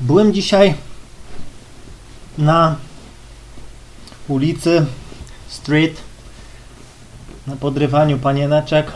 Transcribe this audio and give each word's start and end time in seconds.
Byłem 0.00 0.32
dzisiaj 0.32 0.74
na 2.38 2.76
ulicy 4.28 4.86
Street 5.48 5.96
na 7.46 7.56
podrywaniu 7.56 8.18
panieneczek. 8.18 8.92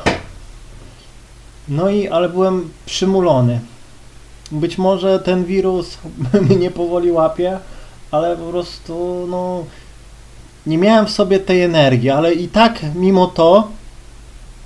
No 1.69 1.88
i 1.88 2.09
ale 2.09 2.29
byłem 2.29 2.71
przymulony. 2.87 3.61
Być 4.53 4.79
może 4.79 5.19
ten 5.19 5.45
wirus 5.45 5.98
mnie 6.51 6.71
powoli 6.71 7.11
łapie, 7.11 7.59
ale 8.11 8.37
po 8.37 8.45
prostu 8.45 9.27
no 9.31 9.65
nie 10.67 10.79
miałem 10.79 11.07
w 11.07 11.11
sobie 11.11 11.39
tej 11.41 11.63
energii, 11.63 12.11
ale 12.11 12.35
i 12.35 12.49
tak 12.49 12.81
mimo 12.95 13.27
to 13.27 13.69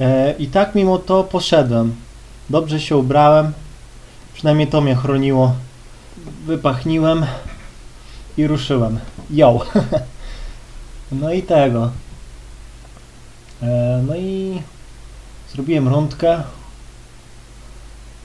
e, 0.00 0.34
i 0.38 0.46
tak 0.46 0.74
mimo 0.74 0.98
to 0.98 1.24
poszedłem. 1.24 1.94
Dobrze 2.50 2.80
się 2.80 2.96
ubrałem. 2.96 3.52
Przynajmniej 4.34 4.66
to 4.66 4.80
mnie 4.80 4.96
chroniło. 4.96 5.54
Wypachniłem 6.46 7.26
i 8.36 8.46
ruszyłem. 8.46 8.98
Yo. 9.30 9.66
no 11.12 11.32
i 11.32 11.42
tego. 11.42 11.90
E, 13.62 14.02
no 14.06 14.16
i 14.16 14.62
zrobiłem 15.52 15.88
rundkę 15.88 16.42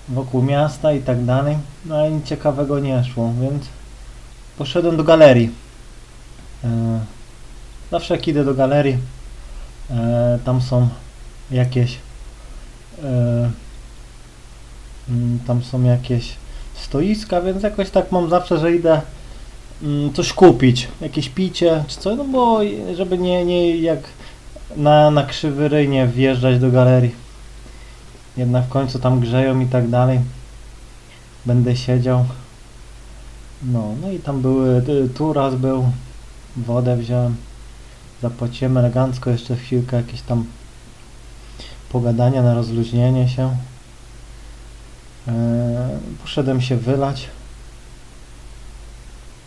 wokół 0.10 0.42
miasta 0.42 0.94
i 0.94 1.02
tak 1.02 1.26
dalej. 1.26 1.58
No 1.86 1.96
ale 1.96 2.12
nic 2.12 2.26
ciekawego 2.26 2.80
nie 2.80 3.04
szło, 3.04 3.34
więc 3.42 3.66
poszedłem 4.58 4.98
do 4.98 5.04
galerii. 5.04 5.52
E, 6.64 7.00
zawsze 7.92 8.16
jak 8.16 8.28
idę 8.28 8.46
do 8.46 8.54
galerii, 8.54 8.98
e, 9.90 10.40
tam 10.46 10.62
są 10.62 10.90
jakieś 11.52 11.98
mm, 15.10 15.40
tam 15.48 15.64
są 15.64 15.84
jakieś 15.84 16.36
stoiska, 16.84 17.42
więc 17.42 17.64
jakoś 17.64 17.90
tak 17.90 18.12
mam 18.12 18.30
zawsze, 18.30 18.60
że 18.60 18.76
idę 18.76 19.02
mm, 19.84 20.14
coś 20.14 20.34
kupić, 20.34 20.88
jakieś 21.02 21.30
picie 21.30 21.84
czy 21.88 21.98
coś, 22.00 22.18
no 22.18 22.24
bo 22.24 22.60
żeby 22.96 23.18
nie, 23.18 23.46
nie 23.46 23.78
jak 23.78 24.00
na, 24.76 25.12
na 25.12 25.24
krzywy 25.24 25.70
ryj 25.70 25.90
nie 25.90 26.08
wjeżdżać 26.08 26.60
do 26.60 26.72
galerii. 26.72 27.16
Jednak 28.38 28.66
w 28.66 28.70
końcu 28.70 29.00
tam 29.00 29.20
grzeją 29.20 29.60
i 29.60 29.66
tak 29.66 29.90
dalej. 29.90 30.20
Będę 31.46 31.76
siedział. 31.76 32.26
No, 33.64 33.96
no 34.02 34.12
i 34.12 34.20
tam 34.20 34.42
były, 34.42 34.84
y, 34.90 35.10
tu 35.10 35.34
raz 35.34 35.56
był, 35.56 35.86
wodę 36.58 36.98
wziąłem, 36.98 37.36
zapłaciłem 38.22 38.78
elegancko, 38.78 39.30
jeszcze 39.30 39.56
chwilkę 39.56 39.98
jakieś 39.98 40.22
tam 40.22 40.46
pogadania 41.92 42.44
na 42.44 42.54
rozluźnienie 42.54 43.30
się. 43.30 43.56
Eee, 45.28 45.34
poszedłem 46.22 46.62
się 46.62 46.78
wylać. 46.78 47.30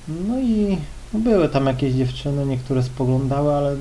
No 0.09 0.39
i 0.39 0.79
były 1.13 1.49
tam 1.49 1.67
jakieś 1.67 1.95
dziewczyny, 1.95 2.47
niektóre 2.47 2.83
spoglądały, 2.83 3.55
ale 3.55 3.77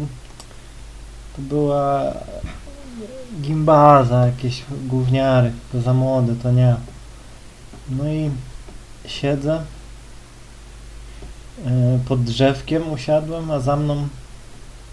to 1.36 1.42
była 1.42 2.14
gimbaza, 3.42 4.26
jakieś 4.26 4.64
gówniary, 4.88 5.52
to 5.72 5.82
za 5.82 5.94
młode, 5.94 6.36
to 6.36 6.52
nie. 6.52 6.76
No 7.90 8.08
i 8.08 8.32
siedzę 9.08 9.62
e, 11.66 12.00
pod 12.08 12.24
drzewkiem 12.24 12.92
usiadłem, 12.92 13.52
a 13.52 13.60
za 13.60 13.76
mną 13.76 14.08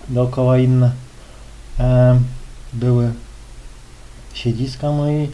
dookoła 0.08 0.58
inne 0.58 0.92
e, 1.80 2.20
były 2.72 3.12
siedziska, 4.34 4.92
no 4.92 5.10
i 5.10 5.30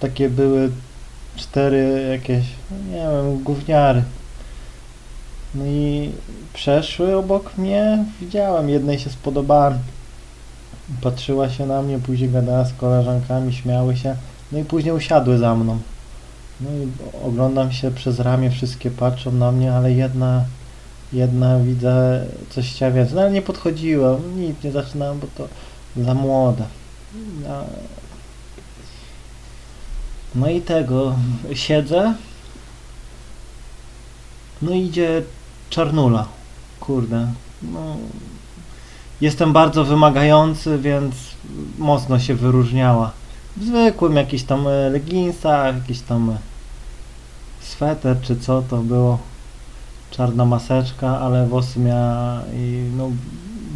takie 0.00 0.30
były 0.30 0.70
cztery 1.38 2.08
jakieś, 2.12 2.44
no 2.70 2.76
nie 2.92 3.02
wiem, 3.02 3.42
gówniary. 3.42 4.02
No 5.54 5.64
i 5.66 6.12
przeszły 6.52 7.16
obok 7.16 7.58
mnie, 7.58 8.04
widziałem, 8.20 8.68
jednej 8.68 8.98
się 8.98 9.10
spodobałem. 9.10 9.78
Patrzyła 11.02 11.48
się 11.48 11.66
na 11.66 11.82
mnie, 11.82 11.98
później 11.98 12.30
gadała 12.30 12.64
z 12.64 12.72
koleżankami, 12.72 13.52
śmiały 13.52 13.96
się, 13.96 14.16
no 14.52 14.58
i 14.58 14.64
później 14.64 14.94
usiadły 14.94 15.38
za 15.38 15.54
mną. 15.54 15.78
No 16.60 16.70
i 16.70 16.88
oglądam 17.26 17.72
się 17.72 17.90
przez 17.90 18.20
ramię, 18.20 18.50
wszystkie 18.50 18.90
patrzą 18.90 19.32
na 19.32 19.52
mnie, 19.52 19.72
ale 19.72 19.92
jedna, 19.92 20.44
jedna 21.12 21.58
widzę 21.58 22.24
coś 22.50 22.72
chciała 22.74 22.92
więcej. 22.92 23.14
No 23.14 23.20
ale 23.20 23.30
nie 23.30 23.42
podchodziłem, 23.42 24.40
nic 24.40 24.62
nie 24.64 24.72
zaczynałem, 24.72 25.20
bo 25.20 25.26
to 25.36 25.48
za 26.04 26.14
młoda. 26.14 26.64
No, 27.42 27.64
no 30.34 30.50
i 30.50 30.60
tego, 30.60 31.14
siedzę, 31.54 32.14
no 34.62 34.72
idzie 34.72 35.22
czarnula, 35.70 36.26
kurde, 36.80 37.32
no 37.62 37.96
Jestem 39.20 39.52
bardzo 39.52 39.84
wymagający, 39.84 40.78
więc 40.78 41.14
mocno 41.78 42.18
się 42.18 42.34
wyróżniała. 42.34 43.12
W 43.56 43.64
zwykłym 43.64 44.16
jakiś 44.16 44.42
tam 44.42 44.68
e, 44.68 44.90
leginsach, 44.90 45.74
jakiś 45.74 46.00
tam 46.00 46.30
e, 46.30 46.38
sweter 47.60 48.20
czy 48.20 48.36
co 48.36 48.62
to 48.62 48.76
było. 48.76 49.18
Czarna 50.10 50.44
maseczka, 50.44 51.20
ale 51.20 51.46
włosy 51.46 51.80
miała 51.80 52.42
i 52.54 52.90
no 52.96 53.10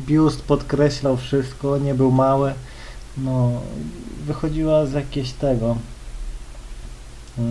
biust 0.06 0.42
podkreślał 0.42 1.16
wszystko, 1.16 1.78
nie 1.78 1.94
był 1.94 2.10
mały. 2.10 2.54
No 3.16 3.50
wychodziła 4.26 4.86
z 4.86 4.92
jakiegoś 4.92 5.32
tego. 5.32 5.76
Yy, 7.38 7.44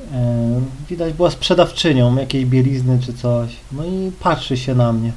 yy, 0.00 0.62
widać 0.88 1.12
była 1.12 1.30
sprzedawczynią 1.30 2.16
jakiejś 2.16 2.44
bielizny 2.44 2.98
czy 3.06 3.14
coś. 3.14 3.56
No 3.72 3.84
i 3.84 4.12
patrzy 4.20 4.56
się 4.56 4.74
na 4.74 4.92
mnie. 4.92 5.12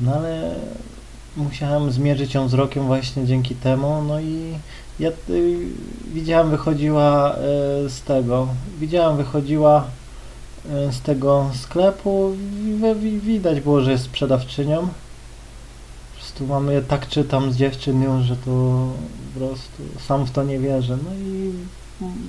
No 0.00 0.14
ale 0.14 0.54
musiałem 1.36 1.92
zmierzyć 1.92 2.34
ją 2.34 2.46
wzrokiem 2.46 2.86
właśnie 2.86 3.26
dzięki 3.26 3.54
temu, 3.54 4.02
no 4.08 4.20
i 4.20 4.54
ja 5.00 5.08
y, 5.30 5.58
widziałem 6.12 6.50
wychodziła 6.50 7.36
y, 7.86 7.90
z 7.90 8.02
tego, 8.02 8.48
widziałem 8.80 9.16
wychodziła 9.16 9.84
z 10.90 11.00
tego 11.00 11.50
sklepu, 11.54 12.32
widać 13.22 13.60
było, 13.60 13.80
że 13.80 13.92
jest 13.92 14.04
sprzedawczynią. 14.04 14.88
Prostu 16.34 16.52
mamy, 16.52 16.82
tak 16.82 17.08
czytam 17.08 17.52
z 17.52 17.56
dziewczyn 17.56 18.02
już, 18.02 18.24
że 18.24 18.36
to 18.36 18.50
po 19.34 19.40
prostu 19.40 19.82
sam 20.06 20.24
w 20.24 20.30
to 20.30 20.42
nie 20.42 20.58
wierzę. 20.58 20.98
No 21.04 21.14
i 21.14 21.52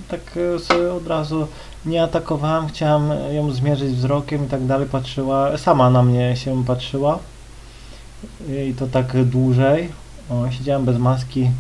tak 0.08 0.40
sobie 0.60 0.94
od 0.94 1.08
razu 1.08 1.48
nie 1.86 2.04
atakowałem, 2.04 2.68
chciałem 2.68 3.34
ją 3.34 3.52
zmierzyć 3.52 3.94
wzrokiem 3.94 4.46
i 4.46 4.48
tak 4.48 4.66
dalej, 4.66 4.88
patrzyła, 4.88 5.58
sama 5.58 5.90
na 5.90 6.04
mnie 6.04 6.36
się 6.36 6.66
patrzyła 6.66 7.20
i 8.70 8.74
to 8.74 8.88
tak 8.88 9.26
dłużej. 9.26 9.90
O, 10.30 10.52
siedziałem 10.52 10.86
bez 10.86 10.98
maski 10.98 11.52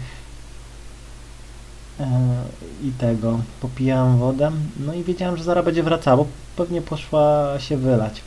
e, 1.99 2.05
i 2.83 2.91
tego, 2.91 3.39
popijałem 3.61 4.17
wodę, 4.17 4.51
no 4.79 4.93
i 4.93 5.03
wiedziałem, 5.03 5.37
że 5.37 5.43
zaraz 5.43 5.65
będzie 5.65 5.83
wracała, 5.83 6.17
bo 6.17 6.27
pewnie 6.55 6.81
poszła 6.81 7.53
się 7.59 7.77
wylać. 7.77 8.21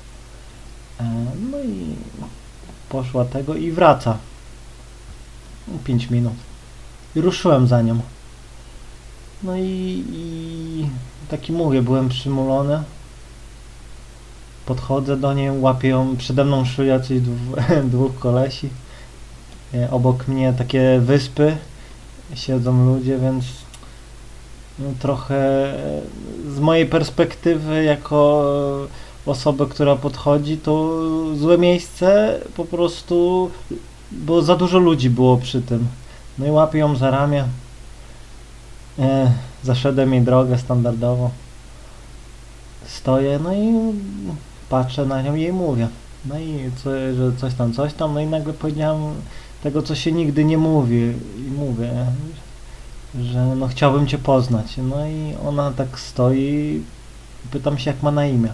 E, 1.01 1.05
no 1.51 1.59
i 1.59 1.97
poszła 2.89 3.25
tego 3.25 3.55
i 3.55 3.71
wraca. 3.71 4.19
5 5.85 6.11
minut. 6.11 6.33
I 7.17 7.21
ruszyłem 7.21 7.67
za 7.67 7.83
nią. 7.83 8.01
No 9.43 9.57
i, 9.57 10.05
i 10.13 10.89
taki 11.29 11.53
mówię, 11.53 11.83
byłem 11.83 12.09
przymulony. 12.09 12.83
Podchodzę 14.67 15.17
do 15.17 15.35
niej, 15.35 15.51
łapię 15.51 15.89
ją, 15.89 16.17
przede 16.17 16.45
mną 16.45 16.65
szły 16.65 16.87
jacyś 16.87 17.21
dwóch 17.93 18.19
kolesi. 18.19 18.69
E, 19.75 19.91
obok 19.91 20.29
mnie 20.29 20.53
takie 20.53 21.01
wyspy, 21.01 21.57
siedzą 22.35 22.87
ludzie, 22.87 23.19
więc 23.19 23.45
no, 24.79 24.89
trochę 24.99 25.73
z 26.49 26.61
mojej 26.61 26.87
perspektywy 26.87 27.85
jako 27.85 28.45
osoby, 29.29 29.67
która 29.67 29.97
podchodzi, 29.97 30.57
to 30.57 31.01
złe 31.37 31.59
miejsce 31.59 32.39
po 32.57 32.65
prostu, 32.65 33.51
bo 34.13 34.43
za 34.43 34.57
dużo 34.57 34.79
ludzi 34.79 35.11
było 35.11 35.37
przy 35.37 35.63
tym. 35.63 35.87
No 36.39 36.47
i 36.47 36.51
łapię 36.51 36.79
ją 36.79 36.97
za 36.97 37.11
ramię. 37.11 37.45
E, 38.99 39.33
zaszedłem 39.63 40.13
jej 40.13 40.23
drogę 40.23 40.59
standardowo. 40.59 41.31
Stoję, 42.87 43.41
no 43.43 43.55
i 43.55 43.73
patrzę 44.69 45.07
na 45.07 45.23
nią 45.23 45.35
i 45.35 45.41
jej 45.43 45.53
mówię. 45.53 45.89
No 46.27 46.39
i 46.39 46.71
co, 46.85 46.91
że 46.91 47.37
coś 47.37 47.55
tam, 47.55 47.73
coś 47.73 47.95
tam, 47.95 48.15
no 48.15 48.21
i 48.21 48.27
nagle 48.27 48.53
powiedziałem 48.53 49.15
tego, 49.63 49.83
co 49.83 49.95
się 49.95 50.13
nigdy 50.13 50.45
nie 50.45 50.59
mówi 50.59 51.13
i 51.39 51.51
mówię, 51.59 51.91
że 53.21 53.57
no 53.57 53.69
chciałbym 53.69 54.07
Cię 54.07 54.19
poznać. 54.19 54.77
No 54.77 55.07
i 55.07 55.35
ona 55.49 55.73
tak 55.73 56.01
stoi 56.01 56.83
pytam 57.51 57.79
się, 57.79 57.91
jak 57.91 58.03
ma 58.03 58.11
na 58.11 58.27
imię. 58.27 58.53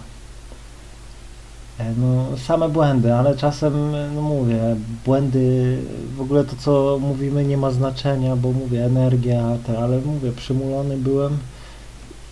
E, 1.79 1.93
no, 1.97 2.37
same 2.37 2.69
błędy, 2.69 3.13
ale 3.13 3.37
czasem, 3.37 3.91
no 4.15 4.21
mówię, 4.21 4.75
błędy, 5.05 5.77
w 6.15 6.21
ogóle 6.21 6.43
to, 6.43 6.55
co 6.55 6.97
mówimy, 7.01 7.45
nie 7.45 7.57
ma 7.57 7.71
znaczenia, 7.71 8.35
bo 8.35 8.51
mówię, 8.51 8.85
energia, 8.85 9.57
te, 9.67 9.79
ale 9.79 10.01
mówię, 10.01 10.31
przymulony 10.31 10.97
byłem 10.97 11.37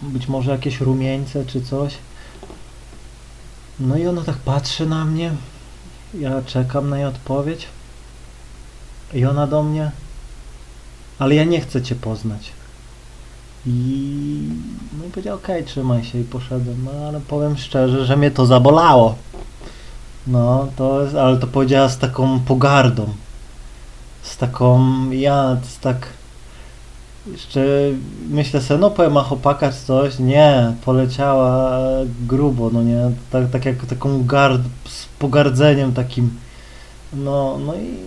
być 0.10 0.28
może 0.28 0.52
jakieś 0.52 0.82
rumieńce 0.82 1.46
czy 1.46 1.62
coś. 1.62 1.98
No 3.80 3.98
i 3.98 4.08
ona 4.08 4.22
tak 4.22 4.36
patrzy 4.36 4.86
na 4.86 5.06
mnie. 5.06 5.32
Ja 6.20 6.42
czekam 6.42 6.90
na 6.90 6.98
jej 6.98 7.06
odpowiedź. 7.06 7.68
I 9.14 9.26
ona 9.26 9.48
do 9.48 9.64
mnie. 9.64 9.92
Ale 11.20 11.36
ja 11.36 11.44
nie 11.44 11.62
chcę 11.62 11.82
cię 11.82 11.96
poznać. 11.96 12.52
I 13.66 14.50
no 15.00 15.06
i 15.06 15.10
powiedział, 15.10 15.36
okej, 15.36 15.64
trzymaj 15.64 16.04
się 16.04 16.20
i 16.20 16.24
poszedłem. 16.24 16.86
No 16.86 17.08
ale 17.08 17.22
powiem 17.22 17.58
szczerze, 17.58 18.06
że 18.06 18.18
mnie 18.18 18.32
to 18.32 18.46
zabolało. 18.46 19.16
No, 20.28 20.68
to 20.76 21.02
jest, 21.02 21.16
ale 21.16 21.38
to 21.38 21.48
powiedziała 21.48 21.90
z 21.90 21.98
taką 21.98 22.40
pogardą. 22.40 23.08
Z 24.22 24.38
taką, 24.38 24.82
ja, 25.12 25.58
z 25.64 25.80
tak... 25.80 26.08
Jeszcze 27.32 27.66
myślę 28.30 28.62
sobie, 28.62 28.80
no 28.80 28.90
powiem, 28.90 29.18
a 29.18 29.24
chłopaka 29.24 29.72
czy 29.72 29.86
coś. 29.86 30.20
Nie, 30.20 30.74
poleciała 30.86 31.80
grubo, 32.28 32.70
no 32.74 32.84
nie, 32.84 33.12
tak, 33.32 33.50
tak 33.50 33.66
jak 33.66 33.86
taką 33.86 34.26
gard, 34.26 34.62
z 34.86 35.06
pogardzeniem 35.20 35.94
takim. 35.94 36.40
No, 37.14 37.58
no 37.66 37.76
i 37.76 37.98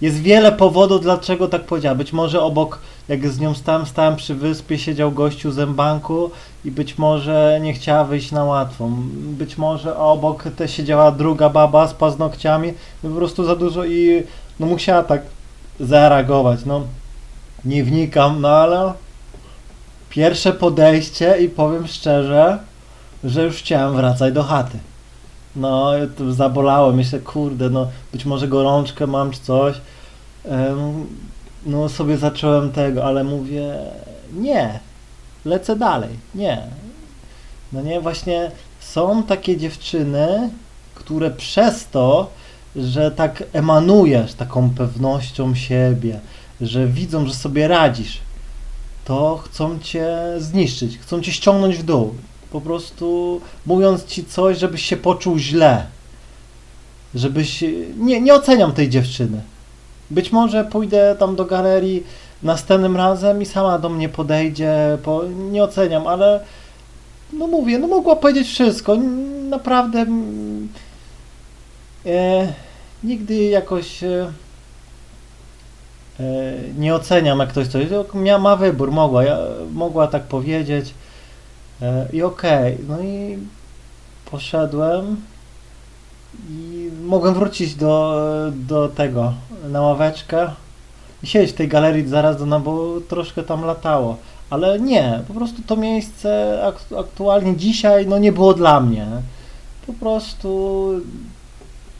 jest 0.00 0.20
wiele 0.20 0.52
powodów, 0.52 1.02
dlaczego 1.02 1.48
tak 1.48 1.64
powiedziała. 1.64 1.94
Być 1.94 2.12
może 2.12 2.42
obok, 2.42 2.78
jak 3.08 3.28
z 3.28 3.40
nią 3.40 3.54
stałem, 3.54 3.86
stałem 3.86 4.16
przy 4.16 4.34
wyspie, 4.34 4.78
siedział 4.78 5.12
gościu 5.12 5.52
z 5.52 5.70
banku 5.70 6.30
i 6.64 6.70
być 6.70 6.98
może 6.98 7.58
nie 7.62 7.72
chciała 7.72 8.04
wyjść 8.04 8.32
na 8.32 8.44
łatwą. 8.44 8.92
Być 9.12 9.58
może 9.58 9.96
obok 9.96 10.44
te 10.56 10.68
siedziała 10.68 11.12
druga 11.12 11.48
baba 11.48 11.88
z 11.88 11.94
paznokciami, 11.94 12.72
no 13.02 13.10
po 13.10 13.16
prostu 13.16 13.44
za 13.44 13.56
dużo 13.56 13.84
i 13.84 14.22
no 14.60 14.66
musiała 14.66 15.02
tak 15.02 15.22
zareagować. 15.80 16.64
No, 16.66 16.82
nie 17.64 17.84
wnikam, 17.84 18.40
no 18.40 18.48
ale 18.48 18.92
pierwsze 20.10 20.52
podejście 20.52 21.36
i 21.40 21.48
powiem 21.48 21.86
szczerze, 21.86 22.58
że 23.24 23.44
już 23.44 23.56
chciałem 23.56 23.96
wracać 23.96 24.34
do 24.34 24.42
chaty. 24.42 24.78
No, 25.56 25.92
to 26.18 26.32
zabolało. 26.32 26.92
Myślę, 26.92 27.18
kurde, 27.18 27.70
no 27.70 27.88
być 28.12 28.24
może 28.24 28.48
gorączkę 28.48 29.06
mam 29.06 29.30
czy 29.30 29.40
coś. 29.40 29.76
No 31.66 31.88
sobie 31.88 32.16
zacząłem 32.16 32.72
tego, 32.72 33.04
ale 33.04 33.24
mówię, 33.24 33.74
nie, 34.32 34.80
lecę 35.44 35.76
dalej, 35.76 36.10
nie. 36.34 36.62
No 37.72 37.82
nie, 37.82 38.00
właśnie 38.00 38.50
są 38.80 39.22
takie 39.22 39.56
dziewczyny, 39.56 40.50
które 40.94 41.30
przez 41.30 41.88
to, 41.88 42.30
że 42.76 43.10
tak 43.10 43.42
emanujesz 43.52 44.34
taką 44.34 44.70
pewnością 44.70 45.54
siebie, 45.54 46.20
że 46.60 46.86
widzą, 46.86 47.26
że 47.26 47.34
sobie 47.34 47.68
radzisz, 47.68 48.18
to 49.04 49.42
chcą 49.44 49.78
cię 49.78 50.16
zniszczyć, 50.38 50.98
chcą 50.98 51.20
cię 51.22 51.32
ściągnąć 51.32 51.76
w 51.76 51.82
dół. 51.82 52.14
Po 52.52 52.60
prostu 52.60 53.40
mówiąc 53.66 54.04
ci 54.04 54.24
coś, 54.24 54.58
żebyś 54.58 54.82
się 54.84 54.96
poczuł 54.96 55.38
źle. 55.38 55.86
Żebyś. 57.14 57.64
Nie, 57.96 58.20
nie 58.20 58.34
oceniam 58.34 58.72
tej 58.72 58.88
dziewczyny. 58.88 59.40
Być 60.10 60.32
może 60.32 60.64
pójdę 60.64 61.16
tam 61.18 61.36
do 61.36 61.44
galerii 61.44 62.04
następnym 62.42 62.96
razem 62.96 63.42
i 63.42 63.46
sama 63.46 63.78
do 63.78 63.88
mnie 63.88 64.08
podejdzie. 64.08 64.98
Po... 65.02 65.24
Nie 65.50 65.64
oceniam, 65.64 66.06
ale. 66.06 66.40
No 67.32 67.46
mówię, 67.46 67.78
no 67.78 67.86
mogła 67.86 68.16
powiedzieć 68.16 68.48
wszystko. 68.48 68.96
Naprawdę. 69.48 70.06
E, 72.06 72.52
nigdy 73.04 73.34
jakoś. 73.34 74.04
E, 74.04 74.32
e, 76.20 76.54
nie 76.78 76.94
oceniam, 76.94 77.38
jak 77.38 77.48
ktoś 77.48 77.66
coś. 77.68 77.86
Miała 78.14 78.38
ma 78.38 78.56
wybór, 78.56 78.92
mogła, 78.92 79.24
ja, 79.24 79.38
mogła 79.72 80.06
tak 80.06 80.22
powiedzieć. 80.22 80.94
E, 81.82 82.06
I 82.12 82.22
okej, 82.22 82.78
no 82.88 83.00
i 83.00 83.38
poszedłem 84.30 85.16
i 86.50 86.90
mogłem 87.04 87.34
wrócić 87.34 87.74
do, 87.74 88.22
do 88.54 88.88
tego, 88.88 89.32
na 89.68 89.80
ławeczkę 89.80 90.50
i 91.22 91.26
siedzieć 91.26 91.50
w 91.50 91.58
tej 91.58 91.68
galerii 91.68 92.08
zaraz 92.08 92.36
do 92.36 92.46
nas, 92.46 92.62
bo 92.62 93.00
troszkę 93.08 93.42
tam 93.42 93.64
latało. 93.64 94.16
Ale 94.50 94.80
nie, 94.80 95.20
po 95.28 95.34
prostu 95.34 95.62
to 95.66 95.76
miejsce 95.76 96.60
ak- 96.66 96.98
aktualnie 96.98 97.56
dzisiaj 97.56 98.06
no 98.06 98.18
nie 98.18 98.32
było 98.32 98.54
dla 98.54 98.80
mnie. 98.80 99.06
Po 99.86 99.92
prostu 99.92 100.90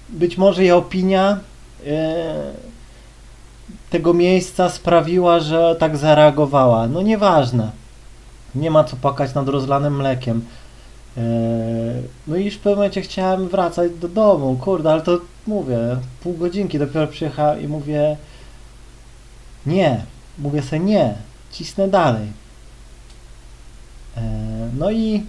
być 0.09 0.39
może 0.39 0.63
jej 0.63 0.73
opinia 0.73 1.39
e, 1.87 2.25
tego 3.91 4.15
miejsca 4.15 4.69
sprawiła, 4.69 5.41
że 5.41 5.77
tak 5.79 5.97
zareagowała. 5.97 6.87
No 6.87 7.03
nieważne. 7.03 7.80
Nie 8.55 8.71
ma 8.71 8.85
co 8.85 8.97
płakać 8.97 9.35
nad 9.35 9.49
rozlanym 9.49 9.97
mlekiem. 9.97 10.45
Eee, 11.17 11.23
No 12.27 12.37
i 12.37 12.45
już 12.45 12.55
w 12.55 12.59
pewnym 12.59 12.77
momencie 12.77 13.03
chciałem 13.03 13.49
wracać 13.49 13.93
do 13.93 14.09
domu, 14.09 14.57
kurde, 14.57 14.93
ale 14.93 15.03
to 15.03 15.19
mówię, 15.47 15.79
pół 16.23 16.35
godzinki 16.37 16.79
dopiero 16.79 17.07
przyjechałem 17.07 17.61
i 17.63 17.69
mówię 17.69 18.17
nie, 19.67 20.05
mówię 20.39 20.63
sobie 20.63 20.81
nie, 20.81 21.15
cisnę 21.53 21.89
dalej. 21.89 22.33
Eee, 24.17 24.23
No 24.79 24.91
i 24.91 25.27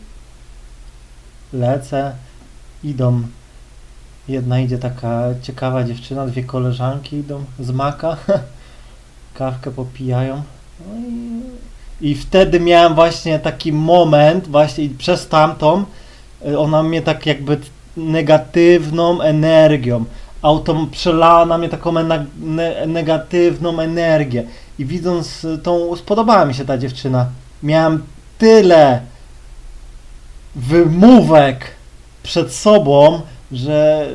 lecę, 1.54 2.16
idą, 2.84 3.22
jedna 4.28 4.60
idzie 4.60 4.78
taka 4.78 5.24
ciekawa 5.42 5.84
dziewczyna, 5.84 6.28
dwie 6.28 6.44
koleżanki 6.44 7.16
idą 7.16 7.44
z 7.60 7.72
maka, 7.72 8.18
kawkę 9.34 9.72
popijają. 9.72 10.44
No 10.88 11.00
i 11.08 11.42
i 12.02 12.16
wtedy 12.16 12.60
miałem 12.60 12.96
właśnie 12.96 13.40
taki 13.40 13.74
moment, 13.74 14.48
właśnie 14.48 14.84
i 14.84 14.90
przez 14.90 15.28
tamtą, 15.28 15.86
y, 16.48 16.60
ona 16.60 16.84
mnie 16.84 17.02
tak 17.02 17.26
jakby 17.26 17.58
negatywną 17.98 19.22
energią, 19.22 20.06
autom 20.42 20.90
przelała 20.90 21.46
na 21.46 21.58
mnie 21.58 21.70
taką 21.70 21.94
negatywną 22.88 23.80
energię. 23.80 24.44
I 24.80 24.86
widząc 24.86 25.44
y, 25.44 25.58
tą, 25.58 25.96
spodobała 25.96 26.46
mi 26.46 26.54
się 26.54 26.66
ta 26.66 26.78
dziewczyna. 26.78 27.26
Miałem 27.64 28.04
tyle 28.38 29.02
wymówek 30.56 31.72
przed 32.24 32.54
sobą, 32.54 33.22
że 33.52 34.08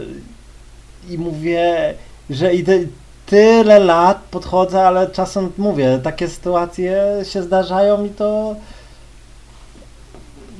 i 1.10 1.18
mówię, 1.18 1.94
że 2.30 2.54
idę, 2.54 2.78
tyle 3.26 3.78
lat 3.78 4.18
podchodzę, 4.30 4.86
ale 4.86 5.10
czasem 5.10 5.52
mówię, 5.58 6.00
takie 6.02 6.28
sytuacje 6.28 7.02
się 7.22 7.42
zdarzają 7.42 8.04
i 8.04 8.10
to 8.10 8.56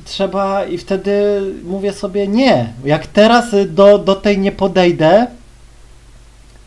trzeba 0.05 0.65
i 0.65 0.77
wtedy 0.77 1.41
mówię 1.63 1.93
sobie 1.93 2.27
nie. 2.27 2.73
Jak 2.85 3.07
teraz 3.07 3.45
do, 3.67 3.97
do 3.97 4.15
tej 4.15 4.39
nie 4.39 4.51
podejdę, 4.51 5.27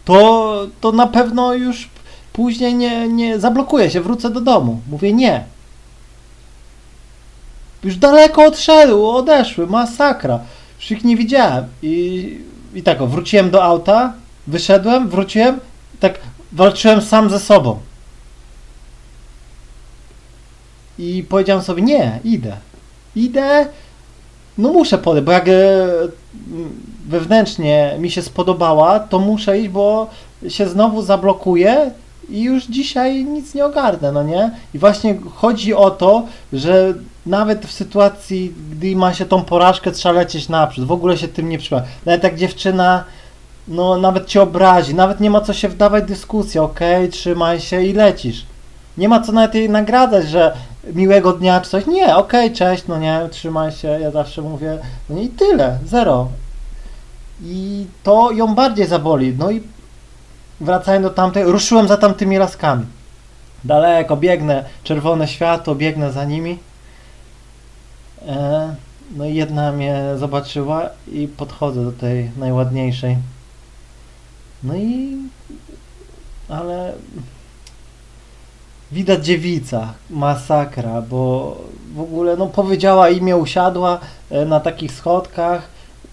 to, 0.05 0.67
to 0.81 0.93
na 0.93 1.07
pewno 1.07 1.55
już 1.55 1.89
później 2.33 2.75
nie, 2.75 3.09
nie 3.09 3.39
zablokuję 3.39 3.91
się, 3.91 4.01
wrócę 4.01 4.31
do 4.31 4.41
domu. 4.41 4.81
Mówię 4.91 5.13
nie. 5.13 5.45
Już 7.85 7.97
daleko 7.97 8.45
odszedł, 8.45 9.07
odeszły, 9.07 9.67
masakra. 9.67 10.41
Już 10.81 10.91
ich 10.91 11.05
nie 11.05 11.17
widziałem. 11.17 11.65
I, 11.83 12.39
i 12.75 12.83
tak, 12.83 13.01
o, 13.01 13.07
wróciłem 13.07 13.51
do 13.51 13.65
auta, 13.65 14.13
wyszedłem, 14.47 15.09
wróciłem, 15.09 15.61
tak 16.01 16.19
walczyłem 16.53 17.03
sam 17.03 17.31
ze 17.31 17.39
sobą. 17.39 17.79
I 20.99 21.25
powiedziałem 21.29 21.63
sobie, 21.63 21.83
nie, 21.83 22.21
idę. 22.25 22.57
Idę, 23.17 23.67
no 24.59 24.73
muszę 24.73 24.99
podejść, 24.99 25.27
bo 25.27 25.33
jak 25.33 25.49
e, 25.49 25.53
wewnętrznie 27.09 27.97
mi 27.99 28.11
się 28.11 28.23
spodobała, 28.23 29.01
to 29.01 29.19
muszę 29.19 29.59
iść, 29.59 29.69
bo 29.69 30.11
się 30.49 30.69
znowu 30.69 31.03
zablokuję 31.03 31.91
i 32.29 32.43
już 32.43 32.65
dzisiaj 32.65 33.25
nic 33.25 33.55
nie 33.55 33.65
ogarnę, 33.65 34.13
no 34.13 34.23
nie? 34.23 34.51
I 34.75 34.79
właśnie 34.79 35.19
chodzi 35.35 35.75
o 35.75 35.91
to, 35.91 36.27
że 36.53 36.95
nawet 37.27 37.67
w 37.67 37.73
sytuacji, 37.73 38.55
gdy 38.71 38.97
ma 38.97 39.15
się 39.15 39.27
tą 39.27 39.43
porażkę, 39.43 39.93
trzeba 39.93 40.15
lecieć 40.15 40.49
naprzód, 40.49 40.87
w 40.87 40.93
ogóle 40.93 41.19
się 41.19 41.29
tym 41.29 41.49
nie 41.49 41.59
przyjmować. 41.59 41.91
Nawet 42.07 42.23
jak 42.23 42.37
dziewczyna 42.37 43.05
no 43.69 43.99
nawet 43.99 44.27
cię 44.27 44.43
obrazi, 44.43 44.95
nawet 44.95 45.21
nie 45.21 45.31
ma 45.31 45.41
co 45.41 45.53
się 45.53 45.69
wdawać 45.69 46.05
w 46.05 46.09
dyskusję, 46.09 46.63
okej, 46.63 47.09
trzymaj 47.09 47.61
się 47.61 47.83
i 47.83 47.93
lecisz. 47.93 48.47
Nie 48.99 49.09
ma 49.09 49.21
co 49.21 49.33
nawet 49.33 49.55
jej 49.55 49.71
nagradzać, 49.71 50.29
że 50.29 50.57
miłego 50.95 51.33
dnia 51.33 51.61
czy 51.61 51.71
coś. 51.71 51.87
Nie, 51.87 52.17
okej, 52.17 52.53
cześć, 52.53 52.85
no 52.89 52.99
nie, 52.99 53.29
trzymaj 53.31 53.73
się, 53.73 53.89
ja 53.89 54.11
zawsze 54.11 54.43
mówię, 54.43 54.79
no 55.11 55.21
i 55.21 55.29
tyle, 55.29 55.79
zero. 55.87 56.29
I 57.43 57.87
to 58.03 58.31
ją 58.33 58.55
bardziej 58.55 58.87
zaboli. 58.87 59.35
No 59.39 59.51
i 59.51 59.63
wracając 60.61 61.07
do 61.07 61.11
tamtej, 61.11 61.45
ruszyłem 61.45 61.89
za 61.89 61.97
tamtymi 61.97 62.39
laskami. 62.39 62.87
Daleko, 63.65 64.17
biegnę, 64.17 64.65
czerwone 64.85 65.29
światło, 65.29 65.75
biegnę 65.75 66.13
za 66.13 66.25
nimi. 66.25 66.59
E, 68.29 68.75
no 69.17 69.25
i 69.25 69.35
jedna 69.35 69.73
mnie 69.73 70.03
zobaczyła 70.17 70.89
i 71.13 71.29
podchodzę 71.29 71.85
do 71.85 71.93
tej 71.93 72.31
najładniejszej. 72.37 73.17
No 74.63 74.77
i... 74.77 75.17
Ale... 76.49 76.93
widać 78.93 79.27
dziewica, 79.27 79.95
masakra, 80.11 81.03
bo 81.03 81.57
w 81.95 82.01
ogóle 82.01 82.37
no 82.37 82.47
powiedziała 82.47 83.11
imię, 83.11 83.37
usiadła 83.37 83.99
e, 84.31 84.45
na 84.45 84.61
takich 84.61 84.93
schodkach 84.93 85.69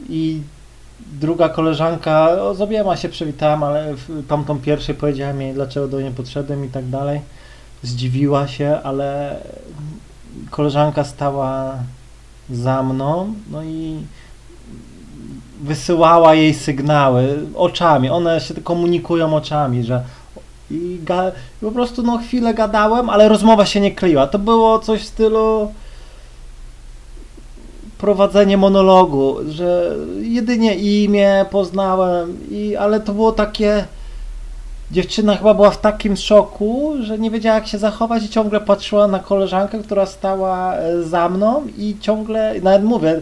i 0.10 0.42
druga 1.00 1.50
koleżanka, 1.50 2.30
o, 2.30 2.56
z 2.56 2.62
obiema 2.62 2.98
się 2.98 3.10
przywitałem, 3.10 3.64
ale 3.64 3.96
tamtą 4.28 4.60
pierwszej 4.60 4.96
powiedziałem 4.96 5.42
jej, 5.42 5.54
dlaczego 5.54 5.88
do 5.88 6.02
niej 6.02 6.12
podszedłem 6.12 6.66
i 6.66 6.70
tak 6.70 6.86
dalej. 6.90 7.22
Zdziwiła 7.84 8.48
się, 8.48 8.80
ale 8.84 9.40
koleżanka 10.50 11.04
stała 11.04 11.76
za 12.50 12.84
mną, 12.84 13.34
no 13.52 13.64
i 13.64 13.98
wysyłała 15.62 16.36
jej 16.36 16.54
sygnały 16.54 17.40
oczami. 17.56 18.10
One 18.10 18.42
się 18.42 18.54
komunikują 18.54 19.36
oczami, 19.36 19.84
że 19.84 20.04
i, 20.72 21.00
ga, 21.04 21.32
i 21.62 21.66
po 21.66 21.72
prostu 21.72 22.04
no 22.04 22.18
chwilę 22.18 22.54
gadałem, 22.54 23.10
ale 23.10 23.30
rozmowa 23.30 23.66
się 23.66 23.80
nie 23.82 23.92
kleiła. 23.92 24.28
To 24.28 24.40
było 24.40 24.80
coś 24.80 25.02
w 25.02 25.08
stylu 25.08 25.72
prowadzenie 27.98 28.58
monologu, 28.58 29.36
że 29.50 29.96
jedynie 30.22 30.76
imię 30.76 31.46
poznałem, 31.52 32.38
i, 32.52 32.76
ale 32.76 33.00
to 33.00 33.14
było 33.14 33.32
takie. 33.32 33.86
Dziewczyna 34.92 35.36
chyba 35.36 35.54
była 35.54 35.72
w 35.72 35.82
takim 35.82 36.16
szoku, 36.18 36.94
że 37.00 37.20
nie 37.20 37.32
wiedziała 37.32 37.56
jak 37.56 37.68
się 37.68 37.78
zachować 37.78 38.24
i 38.24 38.30
ciągle 38.30 38.62
patrzyła 38.62 39.08
na 39.08 39.20
koleżankę, 39.20 39.80
która 39.80 40.06
stała 40.06 40.76
e, 40.76 41.04
za 41.04 41.30
mną 41.30 41.68
i 41.78 41.96
ciągle, 42.02 42.56
nawet 42.64 42.84
mówię, 42.84 43.20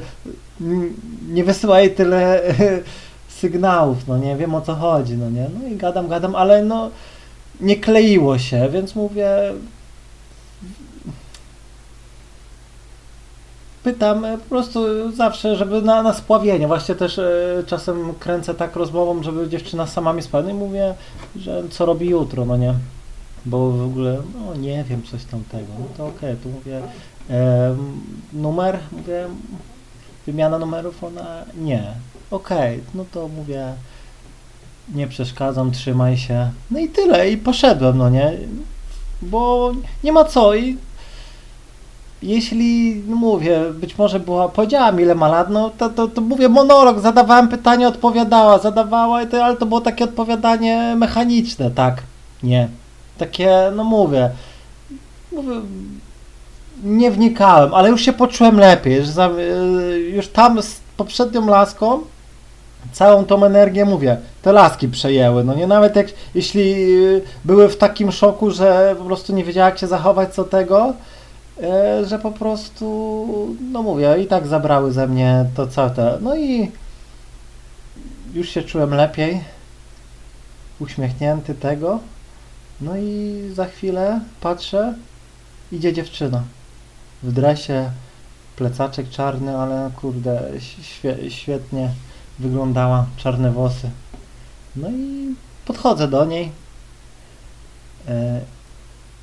nie 1.30 1.44
wysyła 1.44 1.80
jej 1.80 1.92
tyle 1.92 2.42
sygnałów, 3.40 4.08
no 4.08 4.18
nie 4.18 4.36
wiem 4.36 4.56
o 4.56 4.62
co 4.62 4.76
chodzi, 4.76 5.18
no 5.18 5.30
nie, 5.30 5.50
no 5.60 5.68
i 5.68 5.76
gadam, 5.76 6.08
gadam, 6.08 6.36
ale 6.36 6.64
no 6.64 6.90
nie 7.62 7.76
kleiło 7.76 8.38
się, 8.38 8.70
więc 8.70 8.96
mówię, 8.96 9.30
pytam 13.86 14.26
e, 14.26 14.38
po 14.38 14.50
prostu 14.50 15.12
zawsze, 15.12 15.56
żeby 15.56 15.82
na, 15.82 16.04
na 16.04 16.14
spławienie. 16.14 16.68
Właśnie 16.68 16.96
też 16.96 17.20
e, 17.20 17.64
czasem 17.66 18.14
kręcę 18.20 18.54
tak 18.54 18.76
rozmową, 18.76 19.24
żeby 19.24 19.50
dziewczyna 19.50 19.88
sama 19.88 20.14
mi 20.14 20.22
spadła 20.22 20.52
i 20.52 20.54
mówię, 20.54 20.94
że 21.36 21.64
co 21.70 21.86
robi 21.86 22.10
jutro, 22.10 22.46
no 22.46 22.58
nie. 22.58 22.74
Bo 23.46 23.72
w 23.72 23.86
ogóle, 23.86 24.18
no 24.36 24.56
nie 24.56 24.84
wiem, 24.84 25.04
coś 25.04 25.24
tamtego. 25.24 25.68
No 25.80 25.86
to 25.98 26.08
okej, 26.08 26.36
tu 26.36 26.50
mówię, 26.50 26.82
e, 27.30 27.76
numer, 28.34 28.80
mówię, 28.92 29.26
wymiana 30.26 30.60
numerów, 30.60 31.04
ona 31.04 31.44
nie. 31.58 31.84
Okej, 32.32 32.80
no 32.96 33.06
to 33.12 33.28
mówię, 33.28 33.74
nie 34.94 35.08
przeszkadzam, 35.08 35.72
trzymaj 35.72 36.18
się. 36.18 36.50
No 36.72 36.80
i 36.80 36.90
tyle, 36.90 37.30
i 37.30 37.38
poszedłem, 37.38 37.98
no 37.98 38.10
nie. 38.10 38.34
Bo 39.22 39.72
nie 40.04 40.12
ma 40.12 40.26
co 40.26 40.56
i 40.56 40.78
jeśli, 42.22 43.04
no 43.08 43.16
mówię, 43.16 43.60
być 43.74 43.98
może 43.98 44.20
była, 44.20 44.50
powiedziałam 44.50 45.02
ile 45.02 45.16
ma 45.16 45.28
lat, 45.28 45.50
no 45.50 45.72
to, 45.78 45.90
to, 45.90 46.08
to 46.08 46.22
mówię 46.22 46.50
monolog, 46.50 47.00
zadawałem 47.00 47.50
pytanie, 47.50 47.88
odpowiadała, 47.88 48.60
zadawała, 48.60 49.24
i 49.24 49.28
to, 49.28 49.46
ale 49.46 49.58
to 49.58 49.66
było 49.66 49.82
takie 49.82 50.04
odpowiadanie 50.04 50.96
mechaniczne, 50.98 51.72
tak, 51.72 52.04
nie. 52.44 52.70
Takie, 53.18 53.72
no 53.76 53.84
mówię, 53.84 54.30
mówię, 55.32 55.62
nie 56.84 57.12
wnikałem, 57.12 57.74
ale 57.74 57.90
już 57.90 58.02
się 58.02 58.14
poczułem 58.14 58.60
lepiej, 58.60 59.00
y, 59.00 60.00
już 60.00 60.28
tam 60.28 60.62
z 60.62 60.80
poprzednią 60.98 61.48
laską 61.48 62.02
całą 62.92 63.26
tą 63.26 63.46
energię, 63.46 63.86
mówię, 63.86 64.18
te 64.42 64.52
laski 64.52 64.88
przejęły, 64.88 65.44
no 65.44 65.54
nie, 65.54 65.68
nawet 65.68 65.96
jak, 65.96 66.08
jeśli 66.36 66.74
y, 67.06 67.22
były 67.46 67.70
w 67.70 67.78
takim 67.78 68.12
szoku, 68.12 68.52
że 68.52 68.96
po 68.98 69.04
prostu 69.04 69.34
nie 69.34 69.44
wiedziała 69.44 69.70
jak 69.70 69.80
się 69.80 69.88
zachować 69.88 70.34
co 70.34 70.44
tego, 70.44 70.94
e, 71.64 72.06
że 72.06 72.20
po 72.20 72.32
prostu, 72.32 73.58
no 73.72 73.84
mówię, 73.84 74.16
i 74.24 74.28
tak 74.28 74.48
zabrały 74.48 74.92
ze 74.92 75.08
mnie 75.08 75.46
to 75.56 75.68
całe 75.68 75.90
te, 75.90 76.18
no 76.22 76.36
i 76.36 76.72
już 78.34 78.50
się 78.50 78.64
czułem 78.64 78.94
lepiej, 78.94 79.42
uśmiechnięty 80.80 81.56
tego, 81.56 82.00
no 82.82 82.98
i 82.98 83.42
za 83.54 83.66
chwilę 83.66 84.20
patrzę, 84.42 84.94
idzie 85.72 85.94
dziewczyna 85.94 86.44
w 87.24 87.32
dresie, 87.32 87.92
plecaczek 88.56 89.10
czarny, 89.10 89.58
ale 89.58 89.92
kurde, 89.96 90.42
świe, 90.82 91.32
świetnie 91.32 91.90
wyglądała, 92.40 93.06
czarne 93.18 93.52
włosy. 93.52 93.90
No 94.76 94.90
i 94.90 95.36
podchodzę 95.66 96.08
do 96.08 96.26
niej 96.26 96.52
e, 98.08 98.42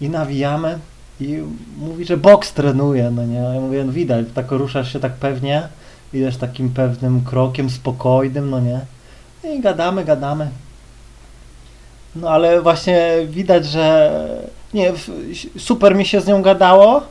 i 0.01 0.09
nawijamy 0.09 0.79
i 1.21 1.43
mówi, 1.79 2.05
że 2.05 2.17
boks 2.17 2.53
trenuje, 2.53 3.11
no 3.11 3.27
nie, 3.27 3.39
ja 3.39 3.61
mówię, 3.61 3.85
no 3.85 3.93
widać, 3.93 4.27
tak 4.35 4.51
ruszasz 4.51 4.93
się 4.93 5.01
tak 5.01 5.13
pewnie, 5.13 5.69
idziesz 6.13 6.37
takim 6.37 6.71
pewnym 6.71 7.25
krokiem, 7.25 7.71
spokojnym, 7.71 8.51
no 8.51 8.61
nie, 8.61 8.81
i 9.45 9.61
gadamy, 9.61 10.05
gadamy. 10.05 10.51
No 12.17 12.31
ale 12.31 12.63
właśnie 12.63 13.13
widać, 13.27 13.67
że 13.67 14.13
nie, 14.75 14.93
super 15.59 15.97
mi 15.97 16.07
się 16.07 16.21
z 16.21 16.27
nią 16.27 16.43
gadało, 16.43 17.03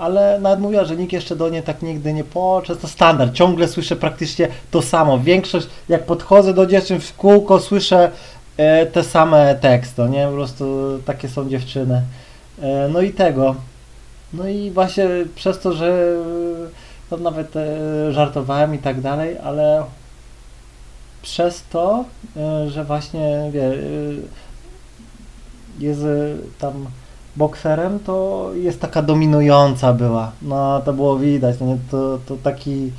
ale 0.00 0.38
nawet 0.40 0.60
mówiła, 0.60 0.84
że 0.84 0.96
nikt 0.96 1.12
jeszcze 1.12 1.36
do 1.36 1.48
niej 1.48 1.62
tak 1.62 1.82
nigdy 1.82 2.12
nie 2.12 2.24
podszedł. 2.24 2.80
To 2.80 2.88
standard, 2.88 3.34
ciągle 3.34 3.68
słyszę 3.68 3.96
praktycznie 3.96 4.48
to 4.70 4.82
samo. 4.82 5.18
Większość, 5.18 5.66
jak 5.88 6.04
podchodzę 6.04 6.54
do 6.54 6.66
dziewczyn 6.66 7.00
w 7.00 7.16
kółko, 7.16 7.60
słyszę 7.60 8.10
e, 8.56 8.86
te 8.86 9.04
same 9.04 9.54
teksty, 9.54 10.02
nie? 10.02 10.26
Po 10.26 10.32
prostu 10.32 10.98
takie 11.04 11.28
są 11.28 11.48
dziewczyny. 11.48 12.02
E, 12.62 12.88
no 12.92 13.00
i 13.00 13.12
tego. 13.12 13.54
No 14.32 14.48
i 14.48 14.70
właśnie 14.70 15.08
przez 15.34 15.58
to, 15.58 15.72
że 15.72 16.16
no 17.10 17.16
nawet 17.16 17.56
e, 17.56 18.12
żartowałem 18.12 18.74
i 18.74 18.78
tak 18.78 19.00
dalej, 19.00 19.36
ale 19.44 19.84
przez 21.22 21.64
to, 21.70 22.04
e, 22.36 22.70
że 22.70 22.84
właśnie 22.84 23.50
wie, 23.52 23.64
e, 23.64 23.76
jest 25.78 26.00
e, 26.00 26.06
tam 26.58 26.86
bokserem, 27.36 27.98
to 27.98 28.48
jest 28.54 28.80
taka 28.80 29.02
dominująca 29.02 29.92
była. 29.92 30.32
No 30.42 30.80
to 30.84 30.92
było 30.92 31.18
widać, 31.18 31.56
no 31.60 31.66
nie? 31.66 31.78
To, 31.90 32.18
to 32.26 32.36
taki 32.36 32.92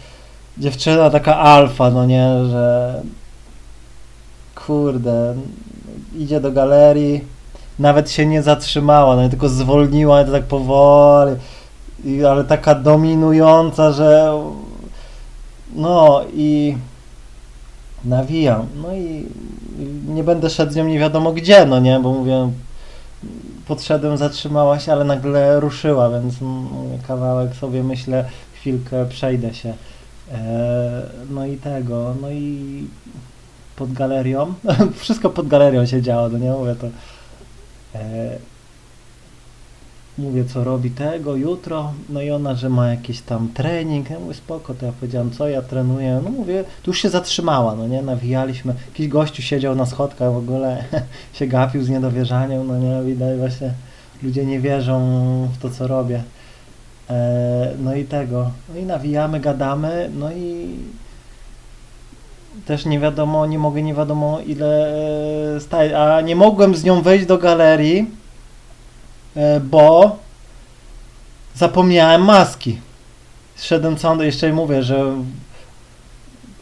dziewczyna 0.58 1.10
taka 1.10 1.38
alfa, 1.38 1.90
no 1.90 2.06
nie, 2.06 2.46
że 2.52 3.02
kurde, 4.56 5.36
idzie 6.18 6.42
do 6.42 6.52
galerii, 6.52 7.22
nawet 7.80 8.12
się 8.12 8.26
nie 8.26 8.44
zatrzymała, 8.44 9.16
no 9.16 9.24
nie, 9.24 9.30
tylko 9.30 9.50
zwolniła, 9.50 10.24
to 10.24 10.32
tak 10.32 10.44
powoli, 10.44 11.36
I, 12.06 12.26
ale 12.26 12.44
taka 12.44 12.76
dominująca, 12.76 13.92
że 13.92 14.42
no 15.76 16.22
i 16.34 16.78
nawijam, 18.06 18.68
no 18.82 18.94
i 18.96 19.26
nie 20.08 20.24
będę 20.24 20.50
szedł 20.50 20.72
z 20.72 20.76
nią 20.76 20.86
nie 20.86 21.00
wiadomo 21.00 21.32
gdzie, 21.32 21.66
no 21.66 21.80
nie, 21.80 22.00
bo 22.00 22.12
mówię, 22.12 22.50
podszedłem, 23.68 24.18
zatrzymała 24.18 24.80
się, 24.80 24.92
ale 24.92 25.06
nagle 25.06 25.60
ruszyła, 25.60 26.10
więc 26.10 26.36
kawałek 27.08 27.56
sobie 27.56 27.84
myślę, 27.84 28.26
chwilkę 28.54 29.06
przejdę 29.06 29.54
się. 29.54 29.74
E, 30.32 31.02
no 31.30 31.46
i 31.46 31.58
tego, 31.58 32.16
no 32.22 32.32
i 32.32 32.88
pod 33.76 33.94
galerią, 33.94 34.54
wszystko 34.96 35.30
pod 35.30 35.48
galerią 35.48 35.86
się 35.86 36.02
działo, 36.02 36.30
no 36.30 36.38
nie 36.38 36.52
mówię 36.52 36.76
to. 36.76 36.88
Mówię, 40.22 40.46
co 40.46 40.64
robi 40.64 40.92
tego 40.92 41.36
jutro, 41.36 41.94
no 42.10 42.22
i 42.22 42.32
ona, 42.32 42.56
że 42.56 42.70
ma 42.70 42.88
jakiś 42.88 43.22
tam 43.22 43.50
trening, 43.54 44.10
ja 44.10 44.20
mówię, 44.20 44.34
spoko, 44.34 44.74
to 44.74 44.86
ja 44.86 44.92
powiedziałem, 44.92 45.32
co 45.32 45.48
ja 45.48 45.62
trenuję, 45.62 46.22
no 46.24 46.30
mówię, 46.30 46.64
tu 46.84 46.92
już 46.92 47.02
się 47.02 47.10
zatrzymała, 47.10 47.76
no 47.76 47.88
nie, 47.88 48.02
nawijaliśmy, 48.02 48.74
jakiś 48.88 49.08
gościu 49.08 49.42
siedział 49.42 49.76
na 49.76 49.86
schodkach 49.86 50.34
w 50.34 50.38
ogóle, 50.38 50.84
się 51.34 51.48
gapił 51.48 51.84
z 51.84 51.90
niedowierzaniem, 51.90 52.68
no 52.68 52.78
nie, 52.78 53.04
widać 53.04 53.40
właśnie, 53.40 53.74
ludzie 54.24 54.46
nie 54.46 54.60
wierzą 54.60 55.00
w 55.54 55.62
to, 55.62 55.70
co 55.70 55.88
robię. 55.88 56.24
E, 57.10 57.74
no 57.80 57.96
i 57.96 58.06
tego, 58.06 58.52
no 58.74 58.80
i 58.80 58.84
nawijamy, 58.84 59.40
gadamy, 59.40 60.10
no 60.20 60.32
i 60.32 60.76
też 62.66 62.86
nie 62.86 63.00
wiadomo, 63.00 63.46
nie 63.46 63.60
mogę 63.60 63.82
nie 63.82 63.94
wiadomo 63.94 64.40
ile 64.40 64.94
e, 65.56 65.60
stać, 65.60 65.92
a 65.92 66.22
nie 66.22 66.36
mogłem 66.36 66.76
z 66.76 66.84
nią 66.84 67.02
wejść 67.02 67.26
do 67.26 67.38
galerii, 67.38 68.21
bo 69.64 70.18
zapomniałem 71.56 72.22
maski. 72.26 72.80
Szedłem 73.56 73.98
całą, 73.98 74.22
jeszcze 74.22 74.46
jej 74.46 74.56
mówię, 74.56 74.84
że 74.84 75.16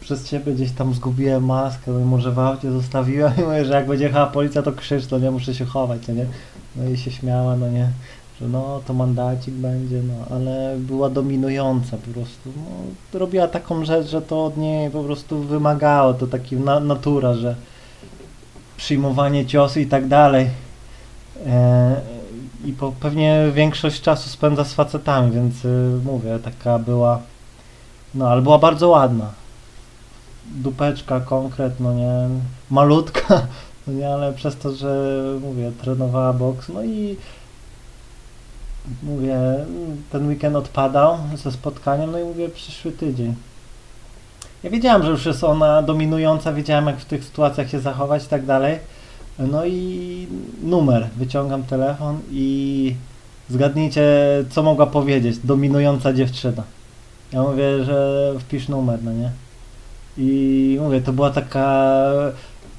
przez 0.00 0.28
ciebie 0.28 0.52
gdzieś 0.52 0.72
tam 0.72 0.94
zgubiłem 0.94 1.44
maskę, 1.44 1.90
no 1.90 2.00
i 2.00 2.04
może 2.04 2.32
w 2.32 2.38
aucie 2.38 2.72
zostawiłem 2.72 3.32
i 3.38 3.42
mówię, 3.46 3.64
że 3.64 3.74
jak 3.74 3.86
będzie 3.86 4.04
jechała 4.04 4.26
policja, 4.26 4.62
to 4.62 4.72
krzycz, 4.72 5.06
to 5.06 5.18
nie 5.18 5.30
muszę 5.30 5.54
się 5.54 5.64
chować, 5.64 6.00
no 6.08 6.14
nie? 6.14 6.26
No 6.76 6.90
i 6.90 6.96
się 6.96 7.10
śmiała, 7.10 7.56
no 7.56 7.68
nie, 7.68 7.88
że 8.40 8.48
no 8.48 8.80
to 8.86 8.94
mandacik 8.94 9.54
będzie, 9.54 10.02
no 10.02 10.36
ale 10.36 10.76
była 10.78 11.10
dominująca 11.10 11.96
po 11.96 12.12
prostu, 12.12 12.50
no, 12.56 13.18
robiła 13.18 13.48
taką 13.48 13.84
rzecz, 13.84 14.06
że 14.06 14.22
to 14.22 14.44
od 14.44 14.56
niej 14.56 14.90
po 14.90 15.04
prostu 15.04 15.42
wymagało, 15.42 16.14
to 16.14 16.26
taki 16.26 16.56
na, 16.56 16.80
natura, 16.80 17.34
że 17.34 17.54
przyjmowanie 18.76 19.46
ciosu 19.46 19.80
i 19.80 19.86
tak 19.86 20.08
dalej. 20.08 20.50
E, 21.46 22.19
i 22.64 22.72
po, 22.72 22.92
pewnie 23.00 23.46
większość 23.54 24.00
czasu 24.00 24.28
spędza 24.28 24.64
z 24.64 24.74
facetami, 24.74 25.30
więc 25.30 25.64
y, 25.64 26.00
mówię, 26.04 26.38
taka 26.44 26.78
była, 26.78 27.20
no 28.14 28.28
ale 28.28 28.42
była 28.42 28.58
bardzo 28.58 28.88
ładna. 28.88 29.32
Dupeczka 30.46 31.20
konkret, 31.20 31.80
no 31.80 31.94
nie, 31.94 32.28
malutka, 32.70 33.46
no 33.86 33.92
nie, 33.92 34.14
ale 34.14 34.32
przez 34.32 34.56
to, 34.56 34.72
że 34.72 35.22
mówię, 35.40 35.72
trenowała 35.82 36.32
boks, 36.32 36.68
no 36.68 36.84
i 36.84 37.16
mówię, 39.02 39.36
ten 40.10 40.28
weekend 40.28 40.56
odpadał 40.56 41.18
ze 41.34 41.52
spotkaniem, 41.52 42.10
no 42.10 42.18
i 42.18 42.24
mówię, 42.24 42.48
przyszły 42.48 42.92
tydzień. 42.92 43.34
Ja 44.62 44.70
wiedziałem, 44.70 45.02
że 45.02 45.10
już 45.10 45.26
jest 45.26 45.44
ona 45.44 45.82
dominująca, 45.82 46.52
wiedziałem 46.52 46.86
jak 46.86 46.98
w 46.98 47.04
tych 47.04 47.24
sytuacjach 47.24 47.70
się 47.70 47.80
zachować 47.80 48.24
i 48.24 48.28
tak 48.28 48.46
dalej. 48.46 48.78
No 49.40 49.66
i 49.66 50.26
numer, 50.62 51.08
wyciągam 51.16 51.62
telefon 51.62 52.18
i 52.30 52.94
zgadnijcie, 53.50 54.04
co 54.50 54.62
mogła 54.62 54.86
powiedzieć 54.86 55.38
dominująca 55.38 56.12
dziewczyna. 56.12 56.62
Ja 57.32 57.42
mówię, 57.42 57.84
że 57.84 58.32
wpisz 58.38 58.68
numer, 58.68 58.98
no 59.04 59.12
nie? 59.12 59.30
I 60.18 60.78
mówię, 60.80 61.00
to 61.00 61.12
była 61.12 61.30
taka 61.30 61.92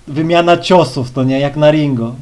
wymiana 0.08 0.58
ciosów, 0.58 1.12
to 1.12 1.24
nie, 1.24 1.40
jak 1.40 1.56
na 1.58 1.72
ringo, 1.72 2.16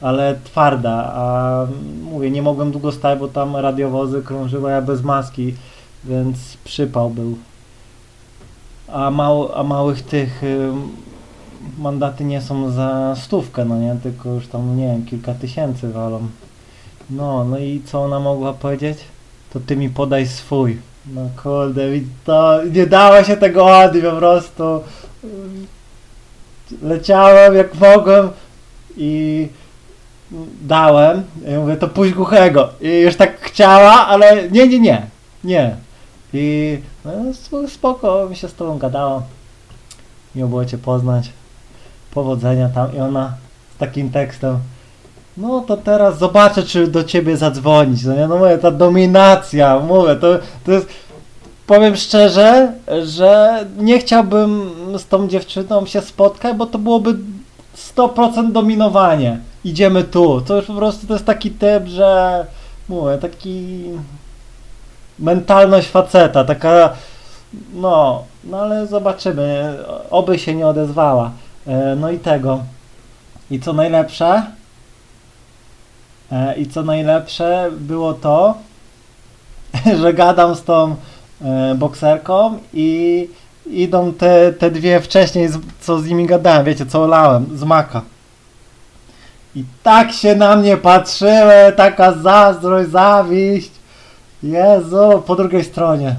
ale 0.00 0.38
twarda, 0.44 1.12
a 1.14 1.66
mówię, 2.02 2.30
nie 2.30 2.42
mogłem 2.42 2.70
długo 2.70 2.92
stać, 2.92 3.18
bo 3.18 3.28
tam 3.28 3.56
radiowozy 3.56 4.22
krążyły, 4.22 4.70
ja 4.70 4.82
bez 4.82 5.02
maski, 5.02 5.54
więc 6.04 6.56
przypał 6.64 7.10
był. 7.10 7.36
A, 8.88 9.10
mał, 9.10 9.52
a 9.54 9.62
małych 9.62 10.02
tych 10.02 10.44
y, 10.44 10.72
mandaty 11.78 12.24
nie 12.24 12.40
są 12.40 12.70
za 12.70 13.16
stówkę, 13.16 13.64
no 13.64 13.78
nie, 13.78 13.96
tylko 14.02 14.28
już 14.28 14.46
tam, 14.46 14.76
nie 14.76 14.86
wiem, 14.86 15.06
kilka 15.06 15.34
tysięcy 15.34 15.88
walą. 15.92 16.28
No, 17.10 17.44
no 17.44 17.58
i 17.58 17.82
co 17.86 18.02
ona 18.02 18.20
mogła 18.20 18.52
powiedzieć? 18.52 18.98
To 19.52 19.60
ty 19.60 19.76
mi 19.76 19.88
podaj 19.88 20.26
swój. 20.26 20.78
No 21.06 21.20
kurde, 21.42 21.82
to 22.24 22.60
nie 22.72 22.86
dało 22.86 23.24
się 23.24 23.36
tego 23.36 23.78
odbić 23.78 24.02
po 24.04 24.12
prostu. 24.12 24.80
Leciałem 26.82 27.54
jak 27.54 27.74
mogłem 27.74 28.28
i 28.96 29.48
dałem. 30.62 31.22
Mówię, 31.60 31.76
to 31.76 31.88
pójdź 31.88 32.14
głuchego. 32.14 32.68
I 32.80 33.00
już 33.00 33.16
tak 33.16 33.40
chciała, 33.40 34.06
ale 34.06 34.50
nie, 34.50 34.68
nie, 34.68 34.80
nie. 34.80 35.06
Nie. 35.44 35.76
I 36.34 36.78
no, 37.04 37.12
spoko, 37.68 38.26
mi 38.30 38.36
się 38.36 38.48
z 38.48 38.54
tobą 38.54 38.78
gadało. 38.78 39.22
Miło 40.34 40.48
było 40.48 40.64
cię 40.64 40.78
poznać. 40.78 41.30
Powodzenia 42.14 42.68
tam 42.68 42.96
i 42.96 43.00
ona 43.00 43.32
z 43.76 43.78
takim 43.78 44.10
tekstem. 44.10 44.58
No 45.36 45.60
to 45.60 45.76
teraz 45.76 46.18
zobaczę, 46.18 46.62
czy 46.62 46.86
do 46.86 47.04
ciebie 47.04 47.36
zadzwonić. 47.36 48.04
No 48.04 48.14
nie, 48.14 48.28
no 48.28 48.38
mówię, 48.38 48.58
ta 48.58 48.70
dominacja, 48.70 49.78
mówię, 49.78 50.16
to, 50.16 50.38
to 50.64 50.72
jest, 50.72 50.86
powiem 51.66 51.96
szczerze, 51.96 52.72
że 53.04 53.64
nie 53.78 53.98
chciałbym 53.98 54.70
z 54.98 55.06
tą 55.06 55.28
dziewczyną 55.28 55.86
się 55.86 56.00
spotkać, 56.00 56.56
bo 56.56 56.66
to 56.66 56.78
byłoby 56.78 57.16
100% 57.96 58.52
dominowanie. 58.52 59.38
Idziemy 59.64 60.04
tu. 60.04 60.40
To 60.40 60.56
już 60.56 60.66
po 60.66 60.74
prostu 60.74 61.06
to 61.06 61.12
jest 61.12 61.26
taki 61.26 61.50
typ, 61.50 61.86
że 61.86 62.46
mówię, 62.88 63.18
taki 63.18 63.84
mentalność 65.18 65.88
faceta, 65.88 66.44
taka 66.44 66.90
no, 67.74 68.24
no 68.44 68.58
ale 68.58 68.86
zobaczymy. 68.86 69.78
Oby 70.10 70.38
się 70.38 70.54
nie 70.54 70.66
odezwała. 70.66 71.30
E, 71.66 71.96
no 71.96 72.10
i 72.10 72.18
tego. 72.18 72.62
I 73.50 73.60
co 73.60 73.72
najlepsze? 73.72 74.42
E, 76.32 76.54
I 76.56 76.66
co 76.66 76.82
najlepsze 76.82 77.70
było 77.72 78.14
to, 78.14 78.54
że 80.00 80.14
gadam 80.14 80.54
z 80.54 80.62
tą 80.62 80.96
e, 81.42 81.74
bokserką 81.74 82.58
i 82.74 83.28
idą 83.66 84.12
te, 84.12 84.52
te 84.52 84.70
dwie 84.70 85.00
wcześniej, 85.00 85.48
co 85.80 85.98
z 85.98 86.06
nimi 86.06 86.26
gadałem, 86.26 86.64
wiecie, 86.64 86.86
co 86.86 87.02
olałem, 87.02 87.58
z 87.58 87.64
maka. 87.64 88.02
I 89.54 89.64
tak 89.82 90.12
się 90.12 90.34
na 90.34 90.56
mnie 90.56 90.76
patrzyły, 90.76 91.72
taka 91.76 92.12
zazdrość, 92.12 92.90
zawiść. 92.90 93.70
Jezu, 94.42 95.22
po 95.26 95.36
drugiej 95.36 95.64
stronie. 95.64 96.16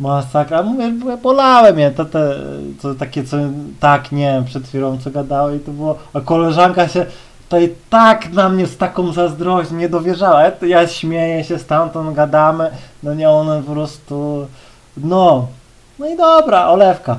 Masakra. 0.00 0.62
Mówię, 0.62 0.92
bolałem 1.22 1.78
je, 1.78 1.90
to, 1.90 2.04
te, 2.04 2.34
to 2.82 2.94
takie, 2.94 3.24
co 3.24 3.36
tak, 3.80 4.12
nie 4.12 4.42
przed 4.46 4.68
chwilą 4.68 4.98
co 4.98 5.10
gadały 5.10 5.56
i 5.56 5.60
to 5.60 5.72
było, 5.72 5.98
a 6.14 6.20
koleżanka 6.20 6.88
się 6.88 7.06
tutaj 7.44 7.74
tak 7.90 8.32
na 8.32 8.48
mnie 8.48 8.66
z 8.66 8.76
taką 8.76 9.12
zazdrością 9.12 9.74
nie 9.74 9.88
dowierzała. 9.88 10.42
Ja, 10.42 10.52
ja 10.66 10.88
śmieję 10.88 11.44
się 11.44 11.58
stamtąd, 11.58 12.16
gadamy, 12.16 12.70
no 13.02 13.14
nie, 13.14 13.30
one 13.30 13.62
po 13.62 13.72
prostu, 13.72 14.46
no, 14.96 15.46
no 15.98 16.06
i 16.06 16.16
dobra, 16.16 16.68
olewka. 16.68 17.18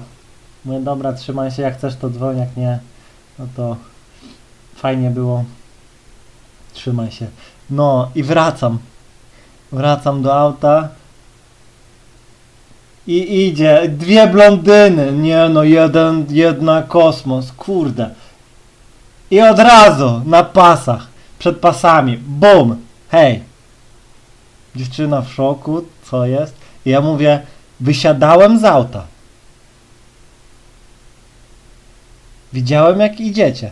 Mówię, 0.65 0.79
dobra, 0.79 1.13
trzymaj 1.13 1.51
się, 1.51 1.61
jak 1.61 1.77
chcesz 1.77 1.95
to 1.95 2.09
dzwoń, 2.09 2.37
jak 2.37 2.57
nie, 2.57 2.79
no 3.39 3.45
to 3.55 3.75
fajnie 4.75 5.09
było. 5.09 5.43
Trzymaj 6.73 7.11
się. 7.11 7.27
No 7.69 8.09
i 8.15 8.23
wracam. 8.23 8.79
Wracam 9.71 10.21
do 10.21 10.35
auta. 10.35 10.89
I 13.07 13.47
idzie. 13.47 13.89
Dwie 13.89 14.27
blondyny. 14.27 15.11
Nie 15.11 15.49
no, 15.49 15.63
jeden, 15.63 16.25
jedna 16.29 16.83
kosmos. 16.83 17.51
Kurde. 17.51 18.09
I 19.31 19.41
od 19.41 19.59
razu 19.59 20.21
na 20.25 20.43
pasach. 20.43 21.07
Przed 21.39 21.57
pasami. 21.57 22.17
Bum. 22.17 22.75
Hej. 23.09 23.43
Dziewczyna 24.75 25.21
w 25.21 25.33
szoku. 25.33 25.81
Co 26.03 26.25
jest? 26.25 26.53
I 26.85 26.89
ja 26.89 27.01
mówię, 27.01 27.41
wysiadałem 27.79 28.59
z 28.59 28.63
auta. 28.63 29.03
Widziałem 32.53 32.99
jak 32.99 33.19
idziecie. 33.19 33.71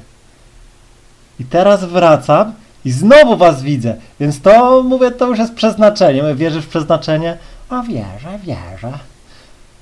I 1.39 1.45
teraz 1.45 1.85
wracam 1.85 2.53
i 2.85 2.91
znowu 2.91 3.37
was 3.37 3.61
widzę. 3.61 3.95
Więc 4.19 4.41
to, 4.41 4.83
mówię, 4.83 5.11
to 5.11 5.27
już 5.27 5.39
jest 5.39 5.53
przeznaczenie. 5.53 6.21
Mówię, 6.21 6.35
wierzysz 6.35 6.65
w 6.65 6.69
przeznaczenie? 6.69 7.37
A 7.69 7.81
wierzę, 7.81 8.39
wierzę. 8.43 8.99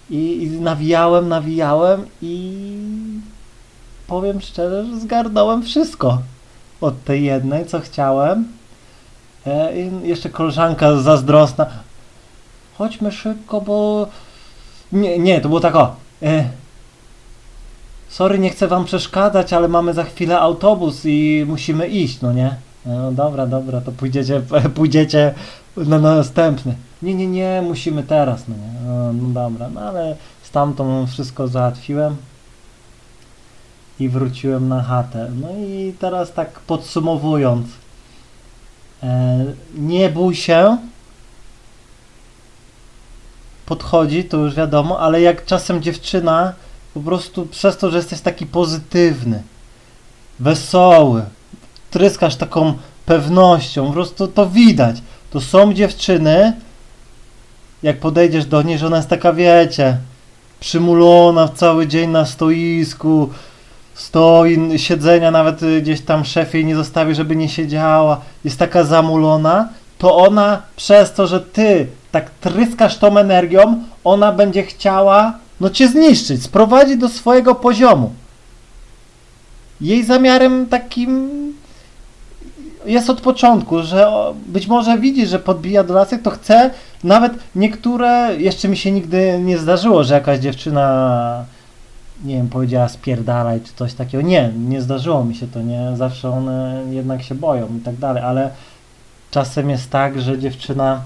I, 0.09 0.43
I 0.43 0.47
nawijałem, 0.47 1.29
nawijałem 1.29 2.05
i 2.21 2.57
powiem 4.07 4.41
szczerze, 4.41 4.85
że 4.85 4.99
zgarnąłem 4.99 5.63
wszystko 5.63 6.21
od 6.81 7.03
tej 7.03 7.23
jednej, 7.23 7.65
co 7.65 7.79
chciałem. 7.79 8.47
E, 9.47 9.81
I 9.81 10.07
jeszcze 10.07 10.29
koleżanka 10.29 10.97
zazdrosna. 10.97 11.65
Chodźmy 12.77 13.11
szybko, 13.11 13.61
bo... 13.61 14.07
Nie, 14.91 15.19
nie, 15.19 15.41
to 15.41 15.49
było 15.49 15.59
tak 15.59 15.75
o. 15.75 15.95
E, 16.21 16.49
sorry, 18.09 18.39
nie 18.39 18.49
chcę 18.49 18.67
wam 18.67 18.85
przeszkadzać, 18.85 19.53
ale 19.53 19.67
mamy 19.67 19.93
za 19.93 20.03
chwilę 20.03 20.39
autobus 20.39 21.01
i 21.05 21.45
musimy 21.47 21.87
iść, 21.87 22.21
no 22.21 22.33
nie? 22.33 22.55
No 22.85 23.11
dobra, 23.11 23.47
dobra, 23.47 23.81
to 23.81 23.91
pójdziecie, 23.91 24.41
pójdziecie 24.75 25.33
na 25.77 25.99
następny. 25.99 26.75
Nie, 27.01 27.15
nie, 27.15 27.27
nie, 27.27 27.61
musimy 27.67 28.03
teraz, 28.03 28.47
no 28.47 28.55
nie. 28.55 28.87
No, 28.87 29.13
no 29.13 29.29
dobra, 29.29 29.69
no 29.69 29.81
ale 29.81 30.15
stamtąd 30.43 31.09
wszystko 31.09 31.47
załatwiłem 31.47 32.15
i 33.99 34.09
wróciłem 34.09 34.67
na 34.67 34.83
chatę. 34.83 35.31
No 35.41 35.47
i 35.51 35.93
teraz 35.99 36.33
tak 36.33 36.59
podsumowując, 36.59 37.67
e, 39.03 39.45
nie 39.75 40.09
bój 40.09 40.35
się, 40.35 40.77
podchodzi, 43.65 44.23
to 44.23 44.37
już 44.37 44.55
wiadomo, 44.55 44.99
ale 44.99 45.21
jak 45.21 45.45
czasem 45.45 45.81
dziewczyna 45.81 46.53
po 46.93 46.99
prostu 46.99 47.45
przez 47.45 47.77
to, 47.77 47.91
że 47.91 47.97
jesteś 47.97 48.21
taki 48.21 48.45
pozytywny, 48.45 49.43
wesoły, 50.39 51.23
tryskasz 51.93 52.35
taką 52.35 52.73
pewnością, 53.05 53.87
po 53.87 53.93
prostu 53.93 54.27
to 54.27 54.49
widać. 54.49 54.95
To 55.29 55.41
są 55.41 55.73
dziewczyny, 55.73 56.53
jak 57.83 57.99
podejdziesz 57.99 58.45
do 58.45 58.61
niej, 58.61 58.77
że 58.77 58.87
ona 58.87 58.97
jest 58.97 59.09
taka, 59.09 59.33
wiecie, 59.33 59.97
przymulona 60.59 61.47
cały 61.47 61.87
dzień 61.87 62.09
na 62.09 62.25
stoisku, 62.25 63.29
stoi, 63.93 64.79
siedzenia 64.79 65.31
nawet 65.31 65.61
gdzieś 65.81 66.01
tam 66.01 66.25
szef 66.25 66.53
jej 66.53 66.65
nie 66.65 66.75
zostawi, 66.75 67.15
żeby 67.15 67.35
nie 67.35 67.49
siedziała, 67.49 68.21
jest 68.43 68.59
taka 68.59 68.83
zamulona, 68.83 69.69
to 69.97 70.17
ona 70.17 70.61
przez 70.75 71.13
to, 71.13 71.27
że 71.27 71.41
ty 71.41 71.87
tak 72.11 72.29
tryskasz 72.29 72.97
tą 72.97 73.17
energią, 73.17 73.83
ona 74.03 74.31
będzie 74.31 74.63
chciała 74.63 75.33
no 75.59 75.69
cię 75.69 75.87
zniszczyć, 75.87 76.43
sprowadzić 76.43 76.97
do 76.97 77.09
swojego 77.09 77.55
poziomu. 77.55 78.13
Jej 79.81 80.03
zamiarem 80.03 80.65
takim 80.65 81.29
jest 82.85 83.09
od 83.09 83.21
początku, 83.21 83.83
że 83.83 84.11
być 84.45 84.67
może 84.67 84.97
widzi, 84.97 85.25
że 85.25 85.39
podbija 85.39 85.83
do 85.83 85.93
lasek, 85.93 86.21
to 86.21 86.31
chce, 86.31 86.71
nawet 87.03 87.33
niektóre, 87.55 88.35
jeszcze 88.37 88.67
mi 88.67 88.77
się 88.77 88.91
nigdy 88.91 89.39
nie 89.39 89.57
zdarzyło, 89.57 90.03
że 90.03 90.13
jakaś 90.13 90.39
dziewczyna, 90.39 91.45
nie 92.25 92.35
wiem, 92.35 92.49
powiedziała 92.49 92.89
spierdalaj 92.89 93.61
czy 93.61 93.73
coś 93.73 93.93
takiego. 93.93 94.23
Nie, 94.23 94.51
nie 94.57 94.81
zdarzyło 94.81 95.25
mi 95.25 95.35
się 95.35 95.47
to, 95.47 95.61
nie, 95.61 95.91
zawsze 95.95 96.29
one 96.29 96.83
jednak 96.89 97.23
się 97.23 97.35
boją 97.35 97.67
i 97.77 97.79
tak 97.79 97.95
dalej, 97.95 98.23
ale 98.23 98.49
czasem 99.31 99.69
jest 99.69 99.89
tak, 99.89 100.21
że 100.21 100.39
dziewczyna, 100.39 101.01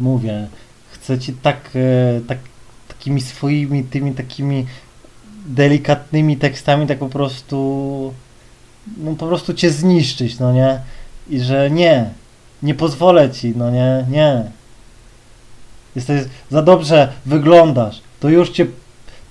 mówię, 0.00 0.46
chce 0.90 1.18
ci 1.18 1.32
tak, 1.32 1.70
e, 1.74 2.20
tak 2.20 2.38
takimi 2.88 3.20
swoimi, 3.20 3.84
tymi 3.84 4.12
takimi 4.12 4.66
delikatnymi 5.46 6.36
tekstami 6.36 6.86
tak 6.86 6.98
po 6.98 7.08
prostu 7.08 8.12
no 8.96 9.14
po 9.14 9.26
prostu 9.26 9.54
cię 9.54 9.70
zniszczyć, 9.70 10.38
no 10.38 10.52
nie? 10.52 10.80
I 11.28 11.40
że 11.40 11.70
nie, 11.70 12.10
nie 12.62 12.74
pozwolę 12.74 13.30
ci, 13.30 13.52
no 13.56 13.70
nie, 13.70 14.06
nie. 14.10 14.44
Jesteś, 15.96 16.22
za 16.50 16.62
dobrze 16.62 17.08
wyglądasz, 17.26 18.00
to 18.20 18.28
już 18.28 18.50
cię 18.50 18.66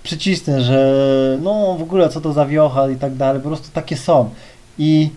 przycisnę, 0.04 0.62
że 0.62 1.38
no 1.42 1.76
w 1.80 1.82
ogóle 1.82 2.10
co 2.10 2.22
to 2.22 2.34
za 2.34 2.46
wiocha 2.46 2.90
i 2.90 2.96
tak 2.96 3.16
dalej, 3.16 3.42
po 3.42 3.48
prostu 3.48 3.70
takie 3.74 3.98
są. 3.98 4.30
I 4.78 5.10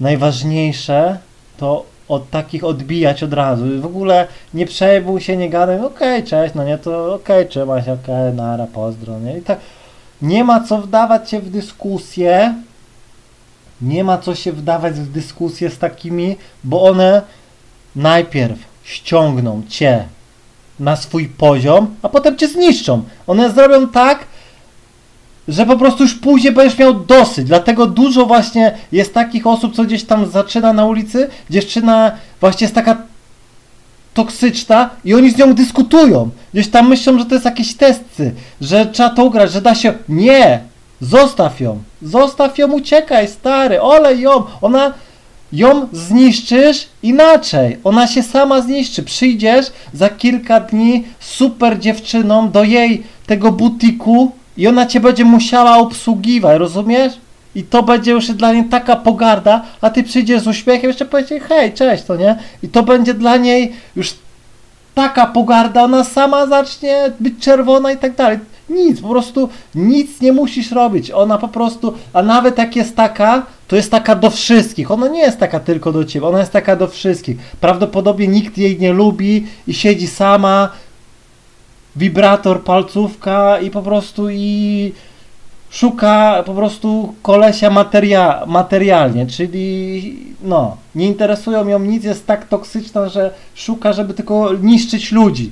najważniejsze 0.00 1.18
to 1.56 1.84
od 2.08 2.30
takich 2.30 2.64
odbijać 2.64 3.22
od 3.22 3.32
razu. 3.32 3.64
W 3.80 3.86
ogóle 3.86 4.26
nie 4.54 4.66
przejmuj 4.66 5.20
się, 5.20 5.36
nie 5.36 5.50
gadaj, 5.50 5.76
okej, 5.76 6.16
okay, 6.16 6.22
cześć, 6.22 6.54
no 6.54 6.64
nie, 6.64 6.78
to 6.78 7.14
okej, 7.14 7.36
okay, 7.36 7.50
trzymaj 7.50 7.84
się, 7.84 7.92
okej, 7.92 8.14
okay, 8.14 8.34
nara, 8.34 8.66
pozdro, 8.66 9.18
nie? 9.18 9.38
I 9.38 9.42
tak 9.42 9.60
nie 10.22 10.44
ma 10.44 10.60
co 10.60 10.78
wdawać 10.78 11.30
się 11.30 11.40
w 11.40 11.50
dyskusję, 11.50 12.54
nie 13.82 14.04
ma 14.04 14.18
co 14.18 14.34
się 14.34 14.52
wdawać 14.52 14.94
w 14.94 15.12
dyskusję 15.12 15.70
z 15.70 15.78
takimi, 15.78 16.36
bo 16.64 16.82
one 16.82 17.22
najpierw 17.96 18.58
ściągną 18.84 19.62
cię 19.68 20.04
na 20.80 20.96
swój 20.96 21.28
poziom, 21.28 21.94
a 22.02 22.08
potem 22.08 22.38
cię 22.38 22.48
zniszczą. 22.48 23.02
One 23.26 23.50
zrobią 23.50 23.88
tak, 23.88 24.26
że 25.48 25.66
po 25.66 25.76
prostu 25.76 26.02
już 26.02 26.14
później 26.14 26.52
będziesz 26.52 26.78
miał 26.78 26.94
dosyć. 26.94 27.46
Dlatego 27.46 27.86
dużo 27.86 28.26
właśnie 28.26 28.78
jest 28.92 29.14
takich 29.14 29.46
osób, 29.46 29.74
co 29.76 29.84
gdzieś 29.84 30.04
tam 30.04 30.30
zaczyna 30.30 30.72
na 30.72 30.84
ulicy, 30.84 31.28
dziewczyna 31.50 32.12
właśnie 32.40 32.64
jest 32.64 32.74
taka 32.74 32.96
toksyczna 34.14 34.90
i 35.04 35.14
oni 35.14 35.30
z 35.30 35.36
nią 35.38 35.54
dyskutują. 35.54 36.30
Gdzieś 36.52 36.68
tam 36.68 36.88
myślą, 36.88 37.18
że 37.18 37.24
to 37.24 37.34
jest 37.34 37.44
jakieś 37.44 37.74
testy, 37.74 38.34
że 38.60 38.86
trzeba 38.86 39.10
to 39.10 39.24
ugrać, 39.24 39.52
że 39.52 39.62
da 39.62 39.74
się... 39.74 39.94
Nie! 40.08 40.60
Zostaw 41.00 41.60
ją! 41.60 41.82
Zostaw 42.02 42.58
ją, 42.58 42.72
uciekaj, 42.72 43.28
stary, 43.28 43.80
olej 43.80 44.20
ją! 44.20 44.44
Ona... 44.60 44.92
Ją 45.52 45.88
zniszczysz 45.92 46.88
inaczej. 47.02 47.78
Ona 47.84 48.06
się 48.06 48.22
sama 48.22 48.60
zniszczy. 48.60 49.02
Przyjdziesz 49.02 49.66
za 49.94 50.08
kilka 50.08 50.60
dni 50.60 51.04
super 51.20 51.78
dziewczyną 51.78 52.50
do 52.50 52.64
jej 52.64 53.02
tego 53.26 53.52
butiku 53.52 54.32
i 54.56 54.66
ona 54.66 54.86
cię 54.86 55.00
będzie 55.00 55.24
musiała 55.24 55.76
obsługiwać, 55.76 56.58
rozumiesz? 56.58 57.12
I 57.54 57.62
to 57.62 57.82
będzie 57.82 58.10
już 58.10 58.28
dla 58.28 58.52
niej 58.52 58.64
taka 58.64 58.96
pogarda, 58.96 59.62
a 59.80 59.90
ty 59.90 60.02
przyjdziesz 60.02 60.42
z 60.42 60.46
uśmiechem, 60.46 60.88
jeszcze 60.88 61.04
powiesz 61.04 61.30
hej, 61.48 61.72
cześć, 61.72 62.04
to 62.04 62.16
nie? 62.16 62.38
I 62.62 62.68
to 62.68 62.82
będzie 62.82 63.14
dla 63.14 63.36
niej 63.36 63.72
już 63.96 64.14
taka 64.94 65.26
pogarda, 65.26 65.82
ona 65.82 66.04
sama 66.04 66.46
zacznie 66.46 67.12
być 67.20 67.34
czerwona 67.40 67.92
i 67.92 67.96
tak 67.96 68.14
dalej. 68.16 68.38
Nic, 68.68 69.00
po 69.00 69.08
prostu 69.08 69.48
nic 69.74 70.20
nie 70.20 70.32
musisz 70.32 70.72
robić. 70.72 71.10
Ona 71.10 71.38
po 71.38 71.48
prostu, 71.48 71.94
a 72.12 72.22
nawet 72.22 72.58
jak 72.58 72.76
jest 72.76 72.96
taka, 72.96 73.46
to 73.68 73.76
jest 73.76 73.90
taka 73.90 74.14
do 74.14 74.30
wszystkich. 74.30 74.90
Ona 74.90 75.08
nie 75.08 75.20
jest 75.20 75.38
taka 75.38 75.60
tylko 75.60 75.92
do 75.92 76.04
ciebie, 76.04 76.26
ona 76.26 76.38
jest 76.38 76.52
taka 76.52 76.76
do 76.76 76.88
wszystkich. 76.88 77.36
Prawdopodobnie 77.60 78.28
nikt 78.28 78.58
jej 78.58 78.78
nie 78.78 78.92
lubi 78.92 79.46
i 79.66 79.74
siedzi 79.74 80.06
sama, 80.06 80.68
wibrator, 81.96 82.62
palcówka 82.62 83.58
i 83.60 83.70
po 83.70 83.82
prostu 83.82 84.30
i 84.30 84.92
szuka 85.70 86.42
po 86.46 86.54
prostu 86.54 87.14
kolesia 87.22 87.70
materia, 87.70 88.42
materialnie, 88.46 89.26
czyli 89.26 90.16
no, 90.42 90.76
nie 90.94 91.06
interesują 91.06 91.68
ją 91.68 91.78
nic, 91.78 92.04
jest 92.04 92.26
tak 92.26 92.48
toksyczna, 92.48 93.08
że 93.08 93.30
szuka, 93.54 93.92
żeby 93.92 94.14
tylko 94.14 94.52
niszczyć 94.52 95.12
ludzi, 95.12 95.50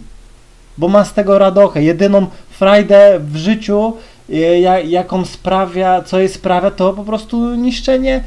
bo 0.79 0.88
ma 0.88 1.05
z 1.05 1.12
tego 1.12 1.38
radochę. 1.38 1.83
Jedyną 1.83 2.27
frajdę 2.61 3.20
w 3.20 3.37
życiu, 3.37 3.92
e, 4.33 4.83
jaką 4.83 5.25
sprawia, 5.25 6.03
co 6.03 6.18
jej 6.18 6.29
sprawia, 6.29 6.70
to 6.70 6.92
po 6.92 7.05
prostu 7.05 7.55
niszczenie 7.55 8.25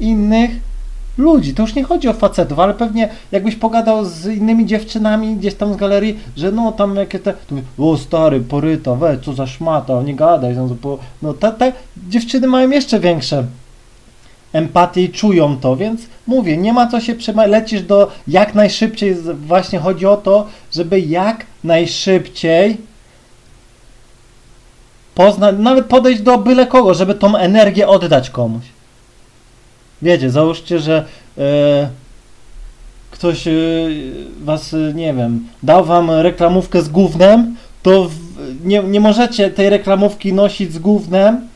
innych 0.00 0.50
ludzi. 1.18 1.54
To 1.54 1.62
już 1.62 1.74
nie 1.74 1.84
chodzi 1.84 2.08
o 2.08 2.12
facetów, 2.12 2.58
ale 2.58 2.74
pewnie 2.74 3.08
jakbyś 3.32 3.56
pogadał 3.56 4.04
z 4.04 4.26
innymi 4.26 4.66
dziewczynami 4.66 5.36
gdzieś 5.36 5.54
tam 5.54 5.74
z 5.74 5.76
galerii, 5.76 6.18
że 6.36 6.52
no 6.52 6.72
tam 6.72 6.96
jakie 6.96 7.18
te, 7.18 7.32
to, 7.32 7.84
o 7.84 7.96
stary, 7.96 8.40
poryta, 8.40 8.94
we, 8.94 9.18
co 9.18 9.32
za 9.32 9.46
szmata, 9.46 10.02
nie 10.02 10.14
gadaj. 10.14 10.56
No, 10.56 10.68
no 11.22 11.34
te, 11.34 11.52
te 11.52 11.72
dziewczyny 12.08 12.46
mają 12.46 12.70
jeszcze 12.70 13.00
większe 13.00 13.44
empatię 14.52 15.02
i 15.04 15.10
czują 15.10 15.56
to, 15.56 15.76
więc 15.76 16.00
mówię, 16.26 16.56
nie 16.56 16.72
ma 16.72 16.86
co 16.86 17.00
się 17.00 17.14
przejmować, 17.14 17.50
lecisz 17.50 17.82
do 17.82 18.10
jak 18.28 18.54
najszybciej, 18.54 19.16
właśnie 19.46 19.78
chodzi 19.78 20.06
o 20.06 20.16
to, 20.16 20.46
żeby 20.72 21.00
jak 21.00 21.46
najszybciej 21.64 22.88
poznać, 25.18 25.56
nawet 25.58 25.86
podejść 25.86 26.22
do 26.22 26.38
byle 26.38 26.66
kogo, 26.66 26.94
żeby 26.94 27.14
tą 27.14 27.36
energię 27.36 27.88
oddać 27.88 28.30
komuś. 28.30 28.64
Wiecie, 30.02 30.30
załóżcie, 30.30 30.78
że 30.78 31.04
e, 31.38 31.88
ktoś 33.10 33.48
e, 33.48 33.52
was, 34.40 34.74
e, 34.74 34.94
nie 34.94 35.14
wiem, 35.14 35.48
dał 35.62 35.84
wam 35.84 36.10
reklamówkę 36.10 36.82
z 36.82 36.88
gównem, 36.88 37.56
to 37.82 38.04
w, 38.04 38.14
nie, 38.64 38.82
nie 38.82 39.00
możecie 39.00 39.50
tej 39.50 39.70
reklamówki 39.70 40.32
nosić 40.32 40.72
z 40.72 40.78
gównem, 40.78 41.48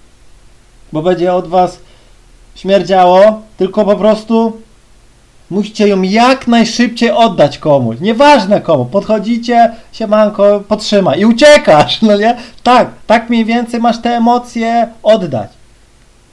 bo 0.93 1.03
będzie 1.03 1.33
od 1.33 1.49
was 1.49 1.79
śmierdziało, 2.55 3.43
tylko 3.57 3.85
po 3.85 3.97
prostu 3.97 4.61
musicie 5.53 5.89
ją 5.89 6.03
jak 6.03 6.49
najszybciej 6.49 7.11
oddać 7.11 7.59
komuś. 7.59 7.97
Nieważne 8.01 8.61
komu. 8.61 8.85
Podchodzicie, 8.85 9.73
siemanko, 9.93 10.63
potrzyma 10.69 11.17
i 11.17 11.25
uciekasz, 11.25 12.03
no 12.03 12.17
nie? 12.17 12.37
Tak, 12.63 12.89
tak 13.07 13.31
mniej 13.31 13.45
więcej 13.45 13.81
masz 13.81 13.99
te 13.99 14.11
emocje 14.17 14.89
oddać. 15.03 15.51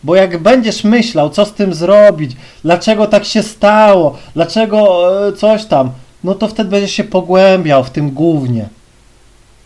Bo 0.04 0.16
jak 0.16 0.38
będziesz 0.38 0.84
myślał, 0.84 1.30
co 1.30 1.46
z 1.46 1.54
tym 1.54 1.74
zrobić, 1.74 2.32
dlaczego 2.64 3.08
tak 3.08 3.26
się 3.26 3.44
stało, 3.44 4.18
dlaczego 4.34 5.10
e, 5.28 5.34
coś 5.34 5.66
tam, 5.66 5.92
no 6.24 6.36
to 6.36 6.48
wtedy 6.48 6.70
będziesz 6.70 6.92
się 6.92 7.04
pogłębiał 7.04 7.84
w 7.84 7.90
tym 7.90 8.12
głównie. 8.12 8.68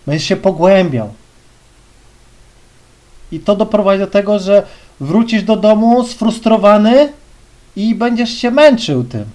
Będziesz 0.05 0.27
się 0.27 0.35
pogłębiał. 0.35 1.09
I 3.31 3.39
to 3.39 3.55
doprowadzi 3.55 3.99
do 3.99 4.07
tego, 4.07 4.39
że 4.39 4.63
wrócisz 4.99 5.43
do 5.43 5.55
domu 5.55 6.03
sfrustrowany 6.03 7.09
i 7.75 7.95
będziesz 7.95 8.29
się 8.29 8.51
męczył 8.51 9.03
tym. 9.03 9.25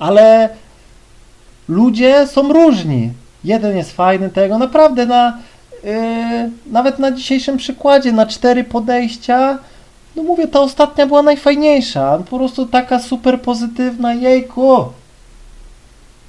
Ale 0.00 0.48
ludzie 1.68 2.26
są 2.26 2.52
różni. 2.52 3.12
Jeden 3.44 3.76
jest 3.76 3.92
fajny 3.92 4.30
tego, 4.30 4.58
naprawdę 4.58 5.06
na, 5.06 5.38
yy, 5.84 5.90
nawet 6.66 6.98
na 6.98 7.12
dzisiejszym 7.12 7.56
przykładzie, 7.56 8.12
na 8.12 8.26
cztery 8.26 8.64
podejścia, 8.64 9.58
no 10.16 10.22
mówię, 10.22 10.48
ta 10.48 10.60
ostatnia 10.60 11.06
była 11.06 11.22
najfajniejsza. 11.22 12.18
Po 12.30 12.38
prostu 12.38 12.66
taka 12.66 13.00
super 13.00 13.40
pozytywna, 13.40 14.14
jejku. 14.14 14.84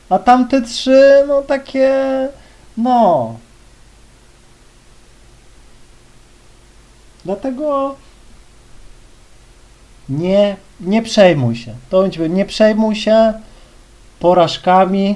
A 0.10 0.20
tamte 0.20 0.62
trzy, 0.62 1.24
no 1.28 1.42
takie, 1.42 1.94
no. 2.78 3.36
Dlatego 7.26 7.96
nie, 10.10 10.56
nie 10.80 11.02
przejmuj 11.02 11.56
się. 11.56 11.74
To 11.90 12.08
nie 12.30 12.46
przejmuj 12.46 12.96
się 12.96 13.34
porażkami. 14.22 15.16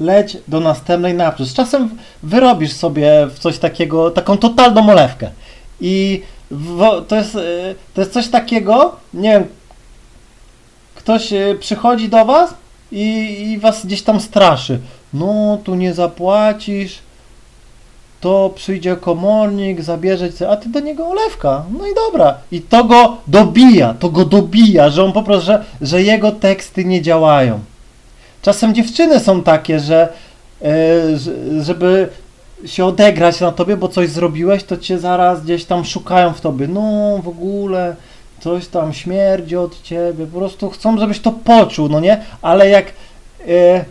Leć 0.00 0.36
do 0.48 0.60
następnej 0.60 1.14
naprzód. 1.14 1.48
Z 1.48 1.54
czasem 1.54 1.90
wyrobisz 2.22 2.72
sobie 2.72 3.26
w 3.26 3.38
coś 3.38 3.58
takiego, 3.58 4.10
taką 4.10 4.38
totalną 4.38 4.90
olewkę. 4.90 5.30
I 5.80 6.22
to 7.08 7.16
jest, 7.16 7.34
y, 7.34 7.74
to 7.94 8.00
jest 8.00 8.12
coś 8.12 8.28
takiego, 8.28 8.96
nie 9.14 9.30
wiem, 9.30 9.44
ktoś 10.94 11.32
y, 11.32 11.56
przychodzi 11.60 12.08
do 12.08 12.24
was 12.24 12.54
i, 12.92 13.06
i 13.40 13.58
was 13.58 13.86
gdzieś 13.86 14.02
tam 14.02 14.20
straszy. 14.20 14.80
No, 15.14 15.58
tu 15.64 15.74
nie 15.74 15.94
zapłacisz, 15.94 16.98
to 18.20 18.50
przyjdzie 18.54 18.96
komornik, 18.96 19.82
zabierze 19.82 20.32
cię, 20.32 20.48
a 20.48 20.56
ty 20.56 20.68
do 20.68 20.80
niego 20.80 21.08
olewka. 21.08 21.64
No 21.78 21.86
i 21.86 21.94
dobra. 21.94 22.34
I 22.52 22.60
to 22.60 22.84
go 22.84 23.16
dobija, 23.26 23.94
to 23.94 24.08
go 24.08 24.24
dobija, 24.24 24.90
że 24.90 25.04
on 25.04 25.12
po 25.12 25.22
prostu, 25.22 25.46
że, 25.46 25.64
że 25.80 26.02
jego 26.02 26.32
teksty 26.32 26.84
nie 26.84 27.02
działają. 27.02 27.60
Czasem 28.42 28.74
dziewczyny 28.74 29.20
są 29.20 29.42
takie, 29.42 29.80
że 29.80 30.12
yy, 30.60 31.62
żeby 31.62 32.08
się 32.66 32.84
odegrać 32.84 33.40
na 33.40 33.52
tobie, 33.52 33.76
bo 33.76 33.88
coś 33.88 34.08
zrobiłeś, 34.08 34.64
to 34.64 34.76
cię 34.76 34.98
zaraz 34.98 35.42
gdzieś 35.42 35.64
tam 35.64 35.84
szukają 35.84 36.32
w 36.32 36.40
tobie. 36.40 36.68
No, 36.68 37.18
w 37.24 37.28
ogóle 37.28 37.96
coś 38.40 38.66
tam 38.66 38.92
śmierdzi 38.92 39.56
od 39.56 39.82
ciebie. 39.82 40.26
Po 40.26 40.38
prostu 40.38 40.70
chcą, 40.70 40.98
żebyś 40.98 41.20
to 41.20 41.32
poczuł, 41.32 41.88
no 41.88 42.00
nie? 42.00 42.24
Ale 42.42 42.68
jak 42.68 42.86
e, 43.48 43.84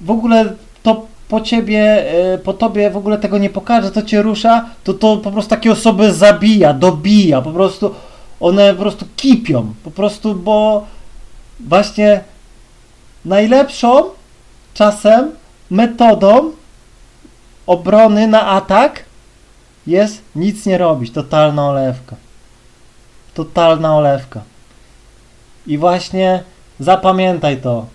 w 0.00 0.10
ogóle 0.10 0.52
to 0.82 1.06
po 1.28 1.40
ciebie, 1.40 2.10
e, 2.34 2.38
po 2.38 2.52
tobie 2.52 2.90
w 2.90 2.96
ogóle 2.96 3.18
tego 3.18 3.38
nie 3.38 3.50
pokaże, 3.50 3.90
to 3.90 4.02
cię 4.02 4.22
rusza, 4.22 4.66
to 4.84 4.94
to 4.94 5.16
po 5.16 5.30
prostu 5.30 5.50
takie 5.50 5.72
osoby 5.72 6.12
zabija, 6.12 6.74
dobija, 6.74 7.42
po 7.42 7.50
prostu 7.50 7.94
one 8.40 8.74
po 8.74 8.80
prostu 8.80 9.06
kipią, 9.16 9.74
po 9.84 9.90
prostu, 9.90 10.34
bo 10.34 10.86
właśnie 11.60 12.20
najlepszą 13.24 14.04
czasem 14.74 15.30
metodą 15.70 16.52
obrony 17.66 18.26
na 18.26 18.46
atak 18.46 19.04
jest 19.86 20.22
nic 20.36 20.66
nie 20.66 20.78
robić. 20.78 21.12
Totalna 21.12 21.68
olewka. 21.68 22.16
Totalna 23.34 23.96
olewka. 23.96 24.42
I 25.66 25.78
właśnie 25.78 26.42
zapamiętaj 26.80 27.60
to. 27.60 27.86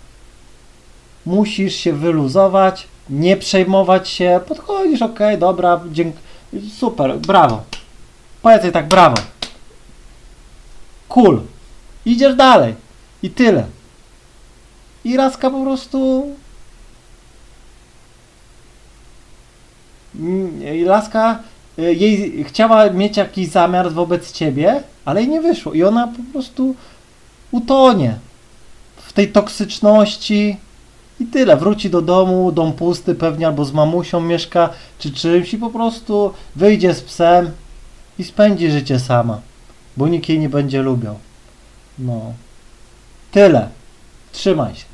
Musisz 1.25 1.75
się 1.75 1.93
wyluzować, 1.93 2.87
nie 3.09 3.37
przejmować 3.37 4.09
się. 4.09 4.39
Podchodzisz, 4.47 5.01
ok, 5.01 5.19
dobra, 5.39 5.81
dzięk, 5.91 6.15
super, 6.79 7.17
brawo. 7.19 7.63
Powiedz 8.41 8.63
jej 8.63 8.71
tak, 8.71 8.87
brawo. 8.87 9.17
Cool. 11.07 11.41
Idziesz 12.05 12.35
dalej. 12.35 12.75
I 13.23 13.29
tyle. 13.29 13.65
I 15.03 15.17
Raska 15.17 15.49
po 15.49 15.63
prostu... 15.63 16.27
Mm, 20.15 20.75
I 20.75 20.83
Laska 20.83 21.39
y, 21.79 21.93
jej 21.93 22.43
chciała 22.43 22.89
mieć 22.89 23.17
jakiś 23.17 23.47
zamiar 23.49 23.91
wobec 23.91 24.31
ciebie, 24.31 24.83
ale 25.05 25.21
jej 25.21 25.29
nie 25.29 25.41
wyszło. 25.41 25.73
I 25.73 25.83
ona 25.83 26.07
po 26.07 26.31
prostu 26.31 26.75
utonie 27.51 28.15
w 28.97 29.13
tej 29.13 29.31
toksyczności 29.31 30.57
i 31.21 31.25
tyle. 31.25 31.57
Wróci 31.57 31.89
do 31.89 32.01
domu, 32.01 32.51
dom 32.51 32.73
pusty 32.73 33.15
pewnie 33.15 33.47
albo 33.47 33.65
z 33.65 33.73
mamusią 33.73 34.21
mieszka, 34.21 34.69
czy 34.99 35.11
czymś 35.11 35.53
i 35.53 35.57
po 35.57 35.69
prostu 35.69 36.33
wyjdzie 36.55 36.93
z 36.93 37.01
psem 37.01 37.51
i 38.19 38.23
spędzi 38.23 38.71
życie 38.71 38.99
sama, 38.99 39.41
bo 39.97 40.07
nikt 40.07 40.29
jej 40.29 40.39
nie 40.39 40.49
będzie 40.49 40.81
lubiał. 40.81 41.15
No. 41.99 42.33
Tyle. 43.31 43.69
Trzymaj 44.31 44.75
się. 44.75 44.90